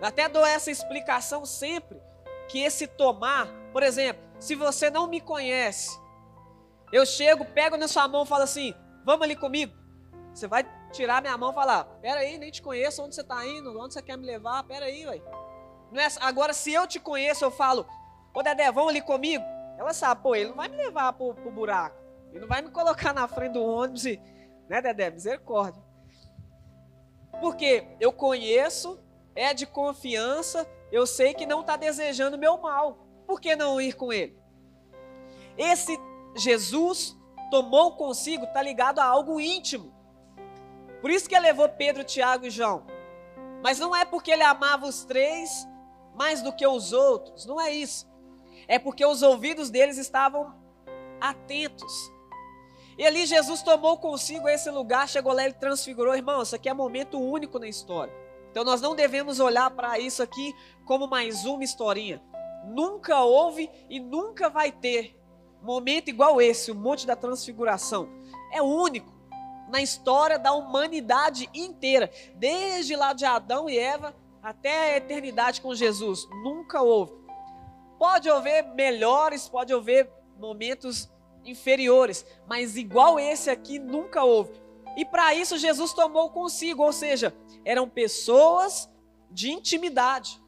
[0.00, 2.00] Eu até dou essa explicação sempre
[2.48, 5.98] que esse tomar, por exemplo, se você não me conhece,
[6.92, 9.74] eu chego, pego na sua mão e falo assim: "Vamos ali comigo".
[10.32, 13.46] Você vai tirar minha mão e falar: "Pera aí, nem te conheço, onde você está
[13.46, 13.78] indo?
[13.78, 14.62] Onde você quer me levar?
[14.64, 15.20] Pera aí, ué".
[15.90, 17.86] Não é, agora, se eu te conheço, eu falo,
[18.34, 19.44] ô Dedé, vamos ali comigo?
[19.78, 21.96] Ela sabe, pô, ele não vai me levar pro, pro buraco.
[22.30, 24.20] Ele não vai me colocar na frente do ônibus e.
[24.68, 25.10] Né, Dedé?
[25.10, 25.85] Misericórdia.
[27.40, 28.98] Porque eu conheço,
[29.34, 33.06] é de confiança, eu sei que não está desejando meu mal.
[33.26, 34.38] Por que não ir com ele?
[35.58, 35.98] Esse
[36.36, 37.16] Jesus
[37.50, 39.94] tomou consigo, está ligado a algo íntimo.
[41.00, 42.84] Por isso que ele levou Pedro, Tiago e João.
[43.62, 45.66] Mas não é porque ele amava os três
[46.14, 48.08] mais do que os outros, não é isso.
[48.66, 50.54] É porque os ouvidos deles estavam
[51.20, 52.10] atentos.
[52.98, 56.14] E ali Jesus tomou consigo esse lugar, chegou lá e transfigurou.
[56.14, 58.12] Irmão, isso aqui é momento único na história.
[58.50, 60.54] Então nós não devemos olhar para isso aqui
[60.86, 62.22] como mais uma historinha.
[62.64, 65.14] Nunca houve e nunca vai ter
[65.62, 68.08] momento igual esse, o Monte da Transfiguração.
[68.52, 69.12] É único
[69.68, 75.74] na história da humanidade inteira, desde lá de Adão e Eva até a eternidade com
[75.74, 76.26] Jesus.
[76.44, 77.12] Nunca houve.
[77.98, 81.10] Pode haver melhores, pode haver momentos
[81.50, 84.60] inferiores, mas igual esse aqui nunca houve.
[84.96, 88.90] E para isso Jesus tomou consigo, ou seja, eram pessoas
[89.30, 90.40] de intimidade.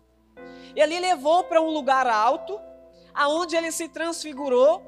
[0.75, 2.59] Ele levou para um lugar alto,
[3.13, 4.83] aonde ele se transfigurou.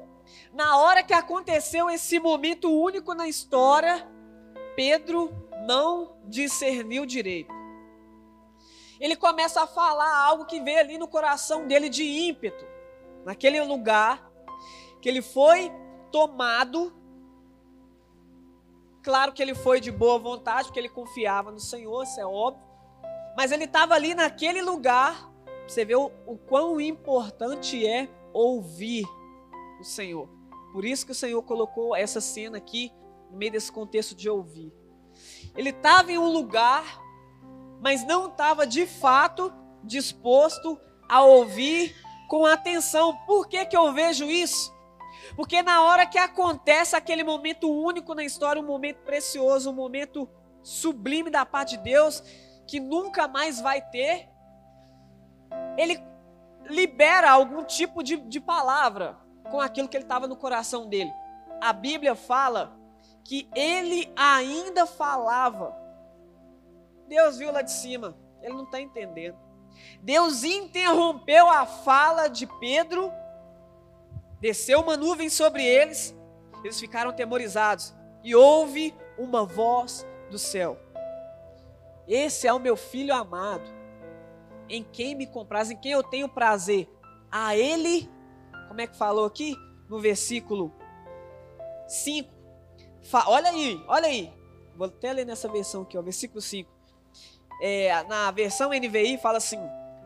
[0.53, 4.07] Na hora que aconteceu esse momento único na história,
[4.75, 5.31] Pedro
[5.67, 7.61] não discerniu direito
[9.01, 12.63] ele começa a falar algo que veio ali no coração dele de ímpeto.
[13.25, 14.31] Naquele lugar
[15.01, 15.71] que ele foi
[16.11, 16.93] tomado
[19.03, 22.63] Claro que ele foi de boa vontade, porque ele confiava no Senhor, isso é óbvio.
[23.35, 25.29] Mas ele estava ali naquele lugar.
[25.67, 29.05] Você vê o, o quão importante é ouvir
[29.79, 30.29] o Senhor.
[30.71, 32.91] Por isso que o Senhor colocou essa cena aqui
[33.31, 34.71] no meio desse contexto de ouvir.
[35.55, 37.01] Ele estava em um lugar,
[37.81, 39.51] mas não estava de fato
[39.83, 41.95] disposto a ouvir
[42.29, 43.17] com atenção.
[43.25, 44.71] Por que, que eu vejo isso?
[45.35, 50.29] Porque na hora que acontece aquele momento único na história, um momento precioso, um momento
[50.61, 52.21] sublime da parte de Deus,
[52.67, 54.29] que nunca mais vai ter,
[55.77, 56.01] ele
[56.65, 59.17] libera algum tipo de, de palavra
[59.49, 61.11] com aquilo que ele estava no coração dele.
[61.59, 62.77] A Bíblia fala
[63.23, 65.75] que ele ainda falava.
[67.07, 69.37] Deus viu lá de cima, ele não está entendendo.
[70.01, 73.11] Deus interrompeu a fala de Pedro,
[74.41, 76.15] desceu uma nuvem sobre eles,
[76.63, 80.77] eles ficaram temorizados, e houve uma voz do céu:
[82.07, 83.69] Esse é o meu filho amado,
[84.67, 86.89] em quem me compraz, em quem eu tenho prazer.
[87.31, 88.09] A ele,
[88.67, 89.55] como é que falou aqui?
[89.87, 90.73] No versículo
[91.87, 92.29] 5.
[93.27, 94.33] Olha aí, olha aí.
[94.75, 96.81] Vou até ler nessa versão aqui, ó, versículo 5
[97.61, 99.59] é, na versão NVI fala assim: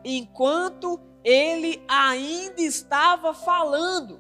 [0.04, 4.20] enquanto ele ainda estava falando,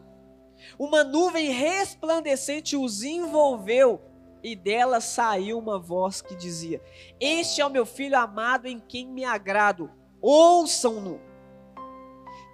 [0.78, 4.02] uma nuvem resplandecente os envolveu
[4.44, 6.82] e dela saiu uma voz que dizia:
[7.20, 11.20] Este é o meu filho amado em quem me agrado, ouçam-no.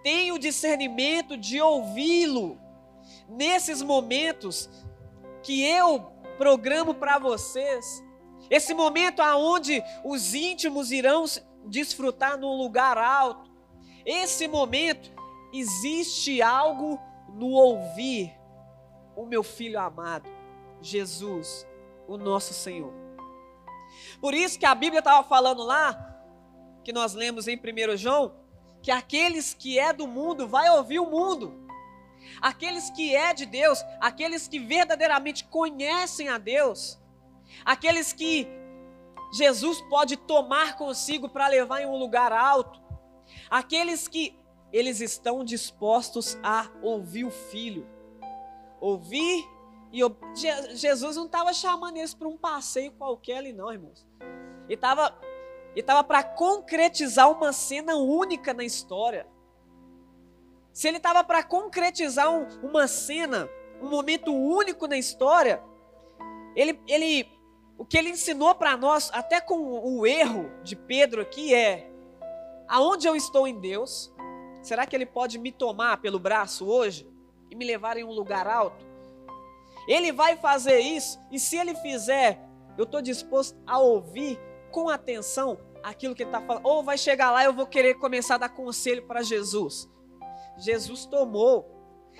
[0.04, 2.58] Tenho discernimento de ouvi-lo.
[3.28, 4.70] Nesses momentos
[5.44, 8.04] que eu programo para vocês,
[8.50, 11.26] esse momento aonde os íntimos irão
[11.66, 13.52] desfrutar num lugar alto.
[14.06, 15.12] Esse momento
[15.54, 17.00] existe algo
[17.34, 18.36] no ouvir
[19.16, 20.30] o meu filho amado,
[20.82, 21.68] Jesus,
[22.08, 22.94] o nosso Senhor.
[24.20, 26.08] Por isso que a Bíblia estava falando lá,
[26.84, 28.36] que nós lemos em 1 João,
[28.82, 31.60] que aqueles que é do mundo vai ouvir o mundo.
[32.42, 37.00] Aqueles que é de Deus, aqueles que verdadeiramente conhecem a Deus,
[37.66, 38.48] aqueles que
[39.34, 42.82] Jesus pode tomar consigo para levar em um lugar alto,
[43.50, 44.40] aqueles que
[44.72, 47.88] eles estão dispostos a ouvir o Filho,
[48.80, 49.46] ouvir
[49.92, 50.00] e
[50.74, 54.08] Jesus não estava chamando eles para um passeio qualquer ali, não, irmãos.
[54.66, 55.14] Ele estava
[55.74, 59.26] ele tava para concretizar uma cena única na história.
[60.74, 63.50] Se ele estava para concretizar um, uma cena,
[63.82, 65.62] um momento único na história,
[66.56, 67.30] ele, ele
[67.78, 71.90] o que ele ensinou para nós, até com o erro de Pedro aqui, é:
[72.68, 74.11] aonde eu estou em Deus,
[74.62, 77.08] será que ele pode me tomar pelo braço hoje
[77.50, 78.86] e me levar em um lugar alto?
[79.88, 82.40] Ele vai fazer isso, e se ele fizer,
[82.78, 84.40] eu estou disposto a ouvir
[84.72, 86.66] com atenção aquilo que ele está falando.
[86.66, 89.90] Ou vai chegar lá eu vou querer começar a dar conselho para Jesus.
[90.58, 91.68] Jesus tomou,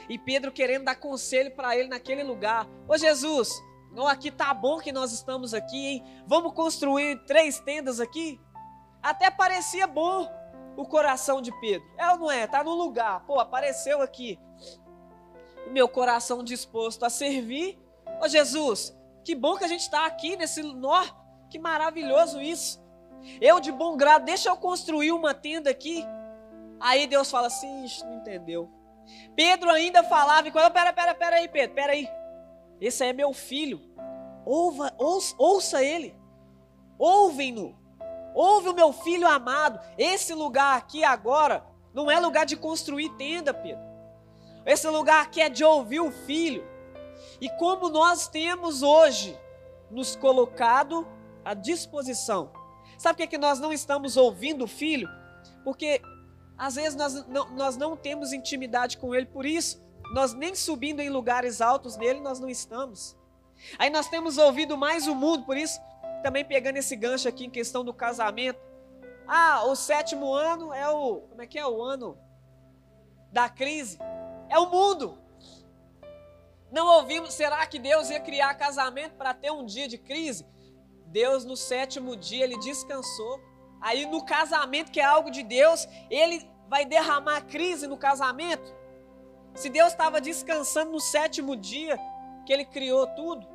[0.10, 2.68] e Pedro querendo dar conselho para ele naquele lugar.
[2.88, 3.50] Ô Jesus,
[3.92, 6.04] não, aqui tá bom que nós estamos aqui, hein?
[6.26, 8.40] Vamos construir três tendas aqui?
[9.04, 10.28] Até parecia bom
[10.82, 11.88] o coração de Pedro.
[11.98, 12.48] É ou não é?
[12.48, 13.26] Tá no lugar.
[13.26, 14.40] Pô, apareceu aqui.
[15.70, 17.80] Meu coração disposto a servir.
[18.22, 21.04] Ô Jesus, que bom que a gente está aqui nesse nó.
[21.50, 22.82] Que maravilhoso isso.
[23.40, 26.04] Eu de bom grado, deixa eu construir uma tenda aqui.
[26.80, 28.70] Aí Deus fala assim, não entendeu.
[29.36, 32.08] Pedro ainda falava e quando, pera, pera, pera aí, Pedro, pera aí.
[32.80, 33.80] Esse é meu filho.
[34.46, 36.16] Ouva, ouça, ouça ele.
[36.98, 37.81] Ouvem-no.
[38.34, 39.80] Ouve o meu filho amado.
[39.98, 41.64] Esse lugar aqui agora
[41.94, 43.84] não é lugar de construir tenda, Pedro.
[44.66, 46.64] Esse lugar aqui é de ouvir o filho.
[47.40, 49.38] E como nós temos hoje
[49.90, 51.08] nos colocado
[51.44, 52.52] à disposição.
[52.98, 55.10] Sabe por que, que nós não estamos ouvindo o filho?
[55.64, 56.02] Porque
[56.58, 59.82] às vezes nós não, nós não temos intimidade com ele, por isso
[60.14, 63.18] nós nem subindo em lugares altos nele nós não estamos.
[63.78, 65.80] Aí nós temos ouvido mais o mundo, por isso
[66.22, 68.60] também pegando esse gancho aqui em questão do casamento.
[69.28, 72.18] Ah, o sétimo ano é o, como é que é o ano
[73.32, 73.98] da crise?
[74.50, 75.18] É o mundo.
[76.72, 80.46] Não ouvimos, será que Deus ia criar casamento para ter um dia de crise?
[81.08, 83.40] Deus no sétimo dia ele descansou.
[83.82, 88.74] Aí no casamento que é algo de Deus, ele vai derramar crise no casamento.
[89.54, 92.00] Se Deus estava descansando no sétimo dia
[92.46, 93.46] que ele criou tudo,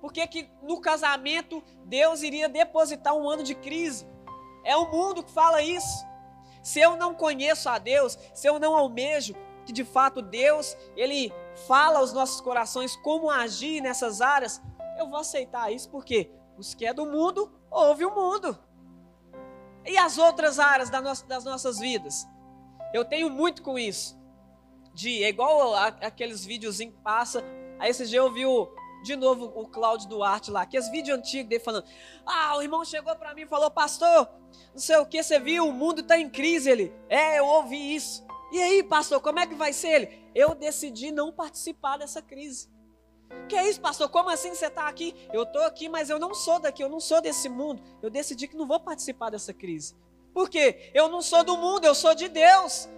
[0.00, 4.08] por que, que no casamento Deus iria depositar um ano de crise?
[4.64, 6.06] É o mundo que fala isso.
[6.62, 9.34] Se eu não conheço a Deus, se eu não almejo
[9.64, 11.32] que de fato Deus, ele
[11.66, 14.60] fala aos nossos corações como agir nessas áreas,
[14.98, 18.58] eu vou aceitar isso porque os que é do mundo, ouve o mundo.
[19.84, 22.28] E as outras áreas das nossas vidas?
[22.92, 24.18] Eu tenho muito com isso.
[24.92, 27.42] De, é igual aqueles videozinhos que passa.
[27.78, 28.68] Aí esse dia eu vi o,
[29.02, 31.84] de novo o Cláudio Duarte lá, que os vídeos antigos dele falando:
[32.24, 34.28] Ah, o irmão chegou para mim e falou, pastor,
[34.72, 36.70] não sei o que, você viu, o mundo está em crise.
[36.70, 38.24] Ele, é, eu ouvi isso.
[38.52, 40.30] E aí, pastor, como é que vai ser ele?
[40.34, 42.68] Eu decidi não participar dessa crise.
[43.48, 44.08] Que é isso, pastor?
[44.08, 45.14] Como assim você está aqui?
[45.32, 47.82] Eu estou aqui, mas eu não sou daqui, eu não sou desse mundo.
[48.02, 49.94] Eu decidi que não vou participar dessa crise.
[50.34, 50.90] Por quê?
[50.94, 52.88] Eu não sou do mundo, eu sou de Deus.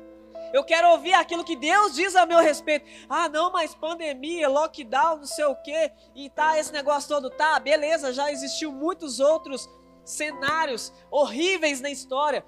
[0.52, 2.86] Eu quero ouvir aquilo que Deus diz a meu respeito.
[3.08, 7.58] Ah, não, mas pandemia, lockdown, não sei o quê, e tá esse negócio todo, tá,
[7.58, 9.68] beleza, já existiu muitos outros
[10.04, 12.44] cenários horríveis na história.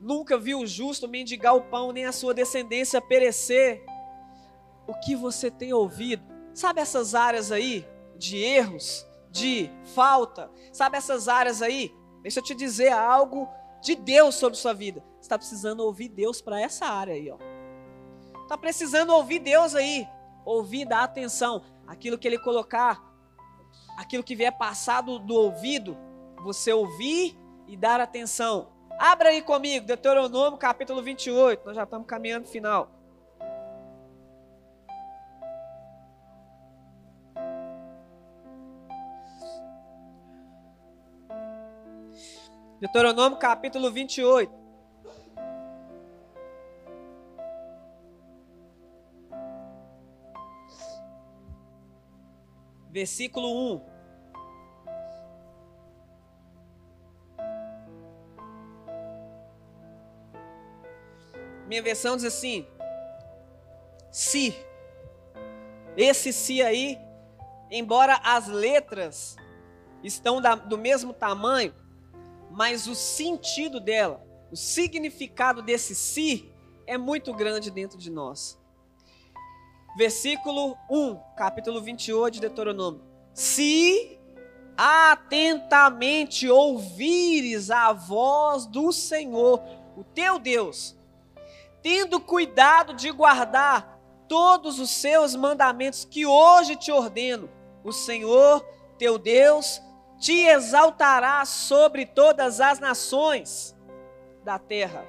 [0.00, 3.84] Nunca vi o justo mendigar o pão, nem a sua descendência perecer.
[4.86, 6.24] O que você tem ouvido?
[6.52, 7.86] Sabe essas áreas aí
[8.16, 10.50] de erros, de falta?
[10.72, 11.94] Sabe essas áreas aí?
[12.22, 13.48] Deixa eu te dizer algo
[13.80, 15.02] de Deus sobre sua vida.
[15.24, 17.38] Está precisando ouvir Deus para essa área aí, ó.
[18.42, 20.06] Está precisando ouvir Deus aí.
[20.44, 21.62] Ouvir, dar atenção.
[21.86, 23.02] Aquilo que Ele colocar,
[23.96, 25.96] aquilo que vier passado do ouvido,
[26.42, 28.68] você ouvir e dar atenção.
[28.98, 31.64] Abra aí comigo, Deuteronômio capítulo 28.
[31.64, 32.90] Nós já estamos caminhando final.
[42.78, 44.63] Deuteronômio capítulo 28.
[52.94, 53.80] Versículo 1.
[61.66, 62.64] Minha versão diz assim:
[64.12, 64.54] se.
[65.96, 66.96] Esse se aí,
[67.68, 69.34] embora as letras
[70.04, 71.74] estão da, do mesmo tamanho,
[72.48, 76.54] mas o sentido dela, o significado desse si
[76.86, 78.56] é muito grande dentro de nós.
[79.96, 83.02] Versículo 1, capítulo 28 de Deuteronômio.
[83.32, 84.18] Se
[84.76, 89.62] atentamente ouvires a voz do Senhor,
[89.96, 90.96] o teu Deus,
[91.80, 97.48] tendo cuidado de guardar todos os seus mandamentos que hoje te ordeno,
[97.84, 98.66] o Senhor
[98.98, 99.80] teu Deus
[100.18, 103.76] te exaltará sobre todas as nações
[104.42, 105.06] da terra.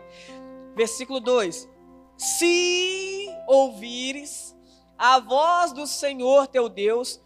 [0.76, 1.70] Versículo 2:
[2.18, 4.55] Se ouvires
[4.98, 7.22] a voz do Senhor teu Deus,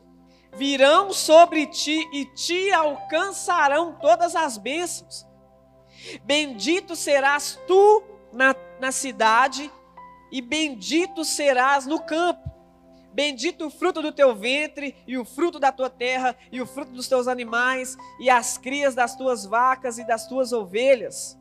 [0.55, 5.26] virão sobre ti e te alcançarão todas as bênçãos.
[6.24, 9.72] Bendito serás tu na, na cidade,
[10.32, 12.49] e bendito serás no campo.
[13.11, 16.91] Bendito o fruto do teu ventre, e o fruto da tua terra, e o fruto
[16.91, 21.38] dos teus animais, e as crias das tuas vacas e das tuas ovelhas.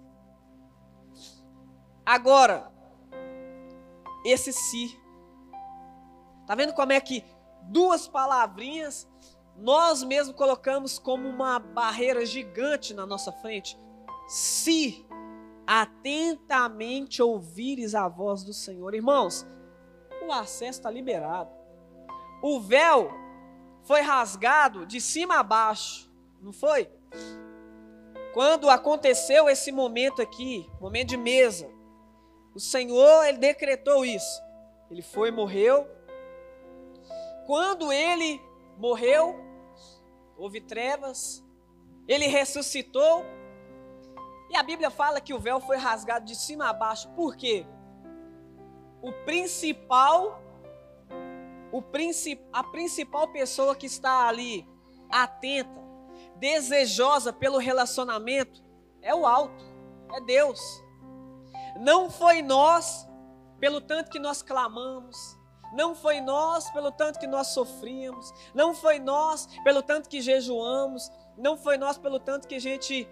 [2.05, 2.72] Agora,
[4.24, 4.99] esse si.
[6.49, 7.22] Tá vendo como é que
[7.64, 9.07] duas palavrinhas
[9.55, 13.78] nós mesmos colocamos como uma barreira gigante na nossa frente?
[14.26, 15.07] Se
[15.66, 18.94] atentamente ouvires a voz do Senhor.
[18.94, 19.46] Irmãos,
[20.26, 21.51] o acesso está liberado.
[22.42, 23.11] O véu
[23.82, 26.90] foi rasgado de cima a baixo, não foi?
[28.32, 31.68] Quando aconteceu esse momento aqui, momento de mesa,
[32.55, 34.42] o Senhor, ele decretou isso.
[34.90, 35.97] Ele foi, morreu.
[37.49, 38.42] Quando ele
[38.76, 39.34] morreu,
[40.36, 41.42] houve trevas.
[42.07, 43.24] Ele ressuscitou.
[44.51, 47.09] E a Bíblia fala que o véu foi rasgado de cima a baixo.
[47.16, 47.64] Por quê?
[49.01, 50.42] O principal,
[51.72, 54.68] o princip, a principal pessoa que está ali
[55.11, 55.80] atenta,
[56.36, 58.62] desejosa pelo relacionamento,
[59.01, 59.64] é o alto,
[60.12, 60.61] é Deus.
[61.80, 63.09] Não foi nós,
[63.59, 65.38] pelo tanto que nós clamamos,
[65.73, 71.11] não foi nós pelo tanto que nós sofríamos, não foi nós pelo tanto que jejuamos,
[71.37, 73.09] não foi nós pelo tanto que a gente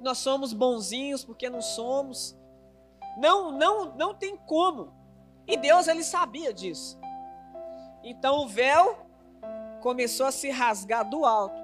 [0.00, 2.36] nós somos bonzinhos porque não somos.
[3.16, 4.92] Não, não, não tem como.
[5.46, 6.98] E Deus ele sabia disso.
[8.02, 9.06] Então o véu
[9.80, 11.56] começou a se rasgar do alto.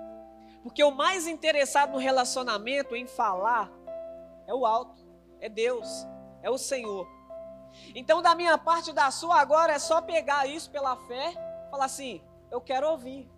[0.62, 3.70] Porque o mais interessado no relacionamento, em falar,
[4.46, 5.04] é o alto,
[5.40, 6.06] é Deus,
[6.40, 7.06] é o Senhor.
[7.94, 11.34] Então, da minha parte da sua, agora é só pegar isso pela fé,
[11.70, 13.30] falar assim: eu quero ouvir.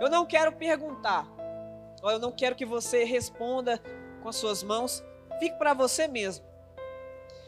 [0.00, 1.26] Eu não quero perguntar.
[2.02, 3.80] Ou eu não quero que você responda
[4.22, 5.02] com as suas mãos,
[5.38, 6.44] fique para você mesmo.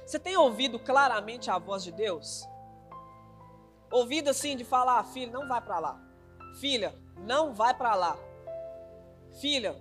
[0.05, 2.47] Você tem ouvido claramente a voz de Deus?
[3.91, 6.01] Ouvido assim de falar, filho, não vai para lá.
[6.61, 8.17] Filha, não vai para lá.
[9.41, 9.77] Filha,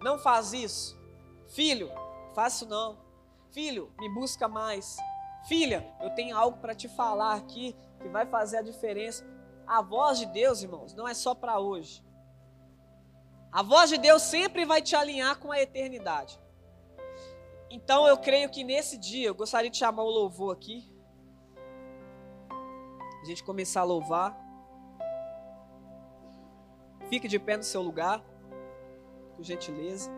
[0.00, 0.96] não faz isso.
[1.48, 1.90] Filho,
[2.34, 2.98] faço não.
[3.52, 4.96] Filho, me busca mais.
[5.46, 9.24] Filha, eu tenho algo para te falar aqui que vai fazer a diferença.
[9.66, 12.04] A voz de Deus, irmãos, não é só para hoje.
[13.52, 16.38] A voz de Deus sempre vai te alinhar com a eternidade.
[17.70, 20.92] Então eu creio que nesse dia, eu gostaria de chamar o louvor aqui.
[23.22, 24.36] A gente começar a louvar.
[27.08, 28.20] Fique de pé no seu lugar,
[29.36, 30.10] por gentileza.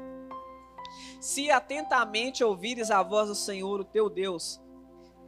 [1.21, 4.61] Se atentamente ouvires a voz do Senhor, o teu Deus,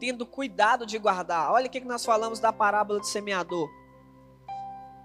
[0.01, 1.53] tendo cuidado de guardar.
[1.53, 3.69] Olha o que nós falamos da parábola do semeador.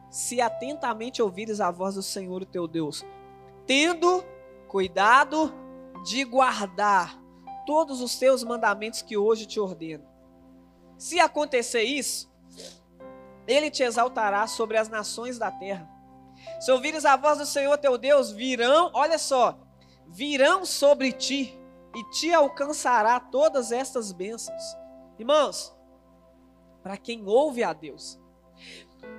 [0.10, 3.06] Se atentamente ouvires a voz do Senhor, o teu Deus,
[3.68, 4.24] tendo
[4.70, 5.54] cuidado
[6.06, 7.20] de guardar
[7.66, 10.06] todos os teus mandamentos que hoje te ordeno.
[10.98, 12.32] Se acontecer isso,
[13.46, 15.90] ele te exaltará sobre as nações da terra.
[16.62, 19.60] Se ouvires a voz do Senhor teu Deus, virão, olha só,
[20.08, 21.60] virão sobre ti
[21.94, 24.85] e te alcançará todas estas bênçãos.
[25.18, 25.74] Irmãos,
[26.84, 28.20] para quem ouve a Deus,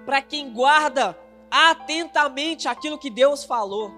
[0.05, 1.18] para quem guarda
[1.51, 3.90] atentamente aquilo que Deus falou.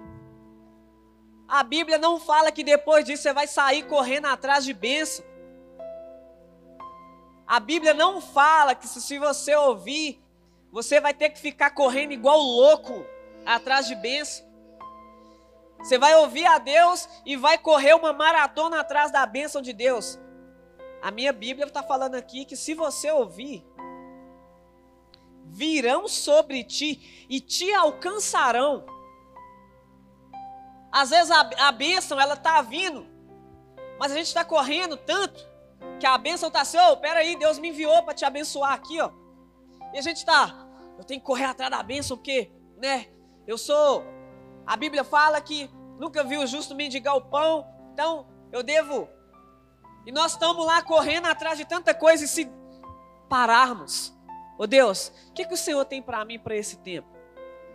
[1.48, 5.24] A Bíblia não fala que depois disso você vai sair correndo atrás de bênção.
[7.46, 10.22] A Bíblia não fala que se você ouvir,
[10.70, 13.04] você vai ter que ficar correndo igual louco
[13.46, 14.46] atrás de bênção.
[15.78, 20.18] Você vai ouvir a Deus e vai correr uma maratona atrás da bênção de Deus.
[21.00, 23.64] A minha Bíblia está falando aqui que se você ouvir,
[25.44, 28.84] virão sobre ti e te alcançarão.
[30.90, 33.06] Às vezes a, a bênção ela está vindo,
[33.98, 35.46] mas a gente está correndo tanto
[35.98, 39.00] que a bênção está assim, ô, oh, peraí, Deus me enviou para te abençoar aqui,
[39.00, 39.10] ó.
[39.92, 40.54] E a gente está,
[40.96, 43.08] eu tenho que correr atrás da bênção, porque, né,
[43.46, 44.04] eu sou,
[44.66, 49.08] a Bíblia fala que nunca vi o justo mendigar o pão, então eu devo
[50.06, 52.50] e nós estamos lá correndo atrás de tanta coisa e se
[53.28, 54.16] pararmos.
[54.58, 57.08] Ô Deus, o que, que o Senhor tem para mim para esse tempo?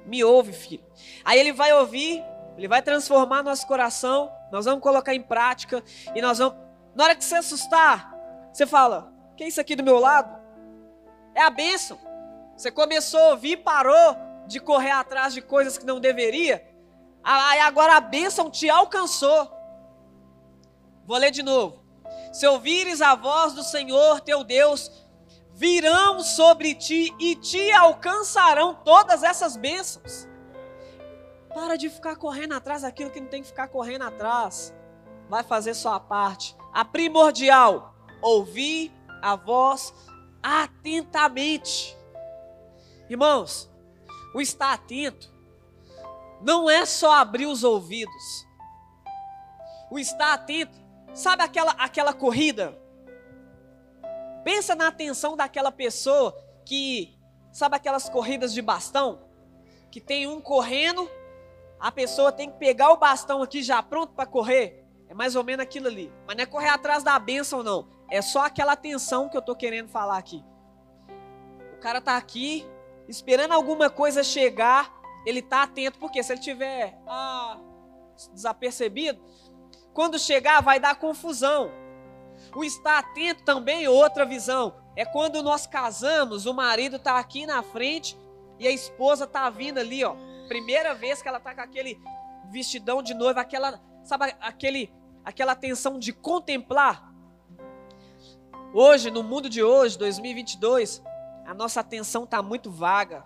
[0.05, 0.84] Me ouve, filho.
[1.24, 2.24] Aí ele vai ouvir,
[2.57, 6.57] ele vai transformar nosso coração, nós vamos colocar em prática e nós vamos.
[6.93, 8.13] Na hora que você assustar,
[8.51, 10.38] você fala: que é isso aqui do meu lado?
[11.34, 11.97] É a bênção.
[12.55, 14.15] Você começou a ouvir, parou
[14.47, 16.67] de correr atrás de coisas que não deveria.
[17.24, 19.51] Aí agora a bênção te alcançou.
[21.05, 21.82] Vou ler de novo.
[22.34, 24.91] Se ouvires a voz do Senhor teu Deus,
[25.53, 30.27] virão sobre ti e te alcançarão todas essas bênçãos.
[31.53, 34.73] Para de ficar correndo atrás daquilo que não tem que ficar correndo atrás.
[35.29, 36.57] Vai fazer sua parte.
[36.73, 39.93] A primordial, ouvir a voz
[40.41, 41.95] atentamente.
[43.07, 43.69] Irmãos,
[44.34, 45.31] o estar atento
[46.41, 48.47] não é só abrir os ouvidos.
[49.91, 50.82] O estar atento
[51.14, 52.78] Sabe aquela, aquela corrida?
[54.43, 56.36] Pensa na atenção daquela pessoa
[56.66, 57.18] que,
[57.51, 59.22] sabe aquelas corridas de bastão?
[59.91, 61.09] Que tem um correndo,
[61.80, 64.84] a pessoa tem que pegar o bastão aqui já pronto para correr.
[65.07, 66.11] É mais ou menos aquilo ali.
[66.26, 67.88] Mas não é correr atrás da bênção, não.
[68.09, 70.43] É só aquela atenção que eu estou querendo falar aqui.
[71.76, 72.66] O cara está aqui,
[73.07, 74.91] esperando alguma coisa chegar,
[75.26, 77.59] ele está atento, porque se ele tiver ah,
[78.34, 79.22] desapercebido,
[79.93, 81.71] quando chegar, vai dar confusão.
[82.55, 84.75] O estar atento também é outra visão.
[84.95, 88.17] É quando nós casamos, o marido está aqui na frente
[88.59, 90.15] e a esposa está vindo ali, ó.
[90.47, 91.99] Primeira vez que ela está com aquele
[92.49, 97.11] vestidão de noiva, aquela, sabe, aquele, aquela atenção de contemplar.
[98.73, 101.01] Hoje, no mundo de hoje, 2022,
[101.45, 103.23] a nossa atenção está muito vaga.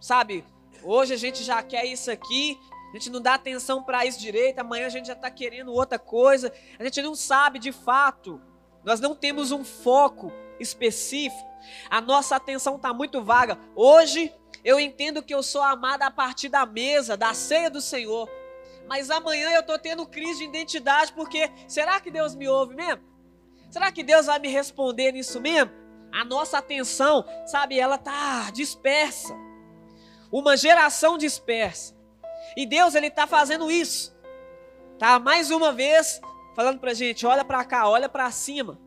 [0.00, 0.44] Sabe,
[0.82, 2.58] hoje a gente já quer isso aqui,
[2.92, 5.98] a gente não dá atenção para isso direito, amanhã a gente já está querendo outra
[5.98, 8.38] coisa, a gente não sabe de fato,
[8.84, 10.30] nós não temos um foco
[10.60, 11.50] específico,
[11.88, 13.58] a nossa atenção está muito vaga.
[13.74, 14.30] Hoje
[14.62, 18.28] eu entendo que eu sou amada a partir da mesa, da ceia do Senhor,
[18.86, 23.02] mas amanhã eu estou tendo crise de identidade, porque será que Deus me ouve mesmo?
[23.70, 25.72] Será que Deus vai me responder nisso mesmo?
[26.12, 29.34] A nossa atenção, sabe, ela está dispersa.
[30.30, 32.01] Uma geração dispersa.
[32.56, 34.14] E Deus ele está fazendo isso,
[34.98, 35.18] tá?
[35.18, 36.20] Mais uma vez
[36.54, 38.78] falando para gente, olha para cá, olha para cima,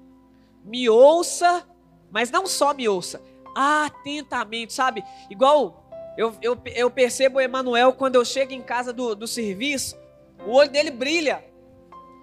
[0.63, 1.67] me ouça,
[2.11, 3.21] mas não só me ouça,
[3.55, 5.03] atentamente, sabe?
[5.29, 5.85] Igual
[6.17, 9.97] eu, eu, eu percebo o Emanuel quando eu chego em casa do, do serviço,
[10.45, 11.43] o olho dele brilha.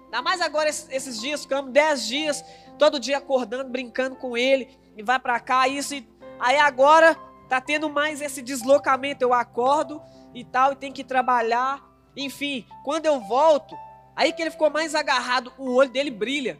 [0.05, 2.43] Ainda mais agora esses, esses dias, ficamos dez dias,
[2.77, 6.07] todo dia acordando, brincando com ele, e vai para cá, isso, e,
[6.39, 7.15] aí agora
[7.49, 10.01] tá tendo mais esse deslocamento, eu acordo,
[10.33, 11.81] e tal, e tem que trabalhar.
[12.15, 13.77] Enfim, quando eu volto,
[14.15, 16.59] aí que ele ficou mais agarrado, o olho dele brilha.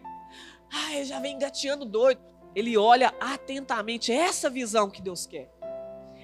[0.71, 2.21] Ah, ele já vem engateando doido.
[2.55, 5.51] Ele olha atentamente, é essa visão que Deus quer.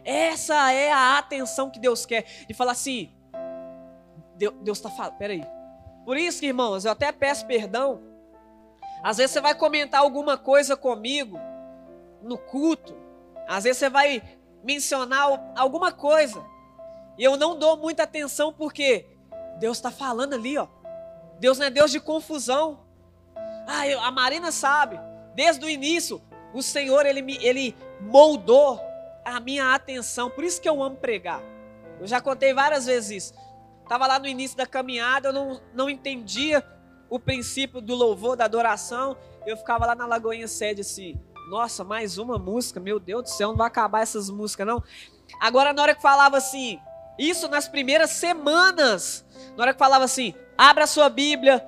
[0.04, 2.24] Essa é a atenção que Deus quer.
[2.48, 3.12] De falar assim,
[4.36, 5.44] Deus está falando, peraí.
[6.06, 8.02] Por isso, irmãos, eu até peço perdão.
[9.04, 11.40] Às vezes você vai comentar alguma coisa comigo
[12.22, 12.96] no culto.
[13.48, 14.22] Às vezes você vai
[14.64, 16.44] mencionar alguma coisa.
[17.20, 19.06] E eu não dou muita atenção porque
[19.60, 20.68] Deus está falando ali, ó.
[21.38, 22.80] Deus não é Deus de confusão.
[23.68, 24.98] Ah, eu, a Marina sabe.
[25.36, 26.22] Desde o início,
[26.54, 28.80] o Senhor ele, me, ele moldou
[29.26, 30.30] a minha atenção.
[30.30, 31.42] Por isso que eu amo pregar.
[32.00, 33.34] Eu já contei várias vezes isso.
[33.84, 36.66] Estava lá no início da caminhada, eu não, não entendia
[37.10, 39.18] o princípio do louvor, da adoração.
[39.46, 43.50] Eu ficava lá na Lagoinha Sede assim, nossa, mais uma música, meu Deus do céu,
[43.50, 44.82] não vai acabar essas músicas não.
[45.42, 46.80] Agora na hora que falava assim,
[47.20, 51.64] isso nas primeiras semanas, na hora que falava assim, abra sua Bíblia,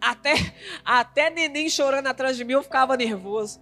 [0.00, 0.34] até,
[0.84, 3.60] até neném chorando atrás de mim eu ficava nervoso.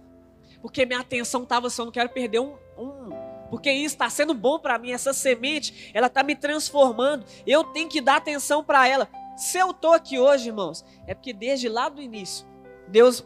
[0.61, 4.33] Porque minha atenção estava assim, eu não quero perder um, um porque isso está sendo
[4.33, 7.25] bom para mim, essa semente, ela está me transformando.
[7.45, 9.09] Eu tenho que dar atenção para ela.
[9.37, 12.45] Se eu estou aqui hoje, irmãos, é porque desde lá do início,
[12.87, 13.25] Deus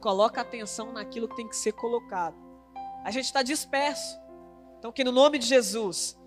[0.00, 2.36] coloca atenção naquilo que tem que ser colocado.
[3.04, 4.18] A gente está disperso.
[4.78, 6.18] Então, que no nome de Jesus,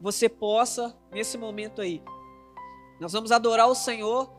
[0.00, 2.02] você possa, nesse momento aí,
[3.00, 4.30] nós vamos adorar o Senhor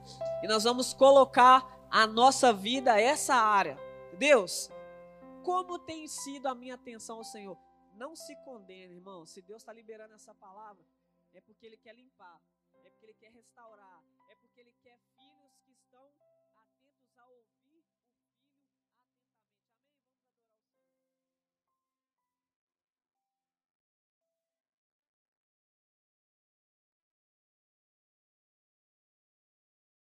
[0.44, 3.78] e nós vamos colocar a nossa vida essa área.
[4.18, 4.70] Deus,
[5.44, 7.58] como tem sido a minha atenção ao Senhor?
[7.94, 9.26] Não se condene, irmão.
[9.26, 10.84] Se Deus está liberando essa palavra,
[11.34, 12.40] é porque Ele quer limpar.
[12.84, 14.04] É porque Ele quer restaurar.